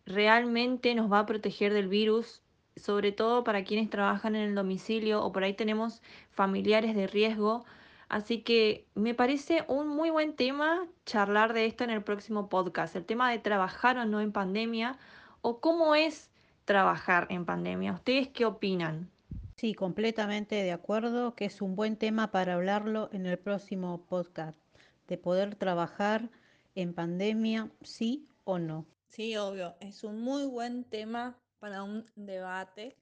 realmente 0.05 0.95
nos 0.95 1.11
va 1.11 1.21
a 1.21 1.27
proteger 1.27 1.73
del 1.73 1.89
virus, 1.89 2.43
sobre 2.77 3.11
todo 3.11 3.43
para 3.43 3.65
quienes 3.65 3.89
trabajan 3.89 4.37
en 4.37 4.51
el 4.51 4.55
domicilio 4.55 5.25
o 5.25 5.33
por 5.33 5.45
ahí 5.45 5.55
tenemos 5.55 6.03
familiares 6.31 6.95
de 6.95 7.07
riesgo. 7.07 7.65
Así 8.11 8.43
que 8.43 8.89
me 8.97 9.15
parece 9.15 9.65
un 9.69 9.87
muy 9.87 10.11
buen 10.11 10.35
tema 10.35 10.85
charlar 11.07 11.53
de 11.53 11.67
esto 11.67 11.85
en 11.85 11.91
el 11.91 12.03
próximo 12.03 12.49
podcast, 12.49 12.97
el 12.97 13.07
tema 13.07 13.31
de 13.31 13.39
trabajar 13.39 13.97
o 13.99 14.05
no 14.05 14.21
en 14.21 14.33
pandemia 14.33 14.99
o 15.43 15.61
cómo 15.61 15.95
es 15.95 16.29
trabajar 16.65 17.29
en 17.31 17.47
pandemia. 17.47 17.93
¿Ustedes 17.93 18.27
qué 18.27 18.47
opinan? 18.47 19.09
Sí, 19.55 19.75
completamente 19.75 20.57
de 20.57 20.73
acuerdo 20.73 21.37
que 21.37 21.45
es 21.45 21.63
un 21.63 21.77
buen 21.77 21.97
tema 21.97 22.33
para 22.33 22.55
hablarlo 22.55 23.11
en 23.13 23.27
el 23.27 23.39
próximo 23.39 24.05
podcast, 24.07 24.59
de 25.07 25.17
poder 25.17 25.55
trabajar 25.55 26.31
en 26.75 26.95
pandemia, 26.95 27.71
sí 27.83 28.27
o 28.43 28.59
no. 28.59 28.87
Sí, 29.09 29.37
obvio, 29.37 29.77
es 29.79 30.03
un 30.03 30.21
muy 30.21 30.47
buen 30.47 30.83
tema 30.83 31.39
para 31.61 31.85
un 31.85 32.05
debate 32.17 32.97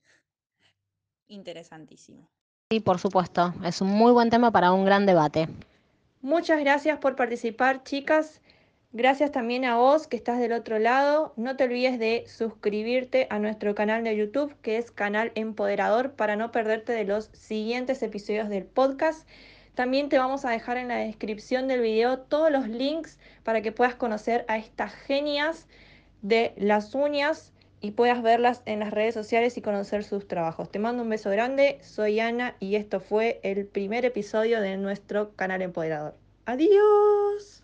interesantísimo. 1.28 2.28
Sí, 2.70 2.80
por 2.80 2.98
supuesto, 2.98 3.54
es 3.64 3.80
un 3.80 3.88
muy 3.88 4.12
buen 4.12 4.28
tema 4.28 4.50
para 4.50 4.72
un 4.72 4.84
gran 4.84 5.06
debate. 5.06 5.48
Muchas 6.20 6.60
gracias 6.60 6.98
por 6.98 7.16
participar, 7.16 7.82
chicas. 7.82 8.42
Gracias 8.92 9.32
también 9.32 9.64
a 9.64 9.78
vos 9.78 10.06
que 10.06 10.18
estás 10.18 10.38
del 10.38 10.52
otro 10.52 10.78
lado. 10.78 11.32
No 11.36 11.56
te 11.56 11.64
olvides 11.64 11.98
de 11.98 12.26
suscribirte 12.26 13.26
a 13.30 13.38
nuestro 13.38 13.74
canal 13.74 14.04
de 14.04 14.14
YouTube, 14.14 14.54
que 14.60 14.76
es 14.76 14.90
Canal 14.90 15.32
Empoderador, 15.34 16.12
para 16.12 16.36
no 16.36 16.52
perderte 16.52 16.92
de 16.92 17.04
los 17.04 17.30
siguientes 17.32 18.02
episodios 18.02 18.50
del 18.50 18.66
podcast. 18.66 19.26
También 19.74 20.10
te 20.10 20.18
vamos 20.18 20.44
a 20.44 20.50
dejar 20.50 20.76
en 20.76 20.88
la 20.88 20.96
descripción 20.96 21.68
del 21.68 21.80
video 21.80 22.18
todos 22.18 22.52
los 22.52 22.68
links 22.68 23.18
para 23.44 23.62
que 23.62 23.72
puedas 23.72 23.94
conocer 23.94 24.44
a 24.46 24.58
estas 24.58 24.92
genias 24.92 25.68
de 26.20 26.52
las 26.58 26.94
uñas 26.94 27.54
y 27.80 27.92
puedas 27.92 28.22
verlas 28.22 28.62
en 28.66 28.80
las 28.80 28.90
redes 28.90 29.14
sociales 29.14 29.56
y 29.56 29.62
conocer 29.62 30.04
sus 30.04 30.26
trabajos. 30.26 30.70
Te 30.70 30.78
mando 30.78 31.02
un 31.02 31.08
beso 31.08 31.30
grande, 31.30 31.78
soy 31.82 32.20
Ana 32.20 32.56
y 32.60 32.76
esto 32.76 33.00
fue 33.00 33.40
el 33.42 33.66
primer 33.66 34.04
episodio 34.04 34.60
de 34.60 34.76
nuestro 34.76 35.34
canal 35.36 35.62
Empoderador. 35.62 36.14
Adiós. 36.46 37.57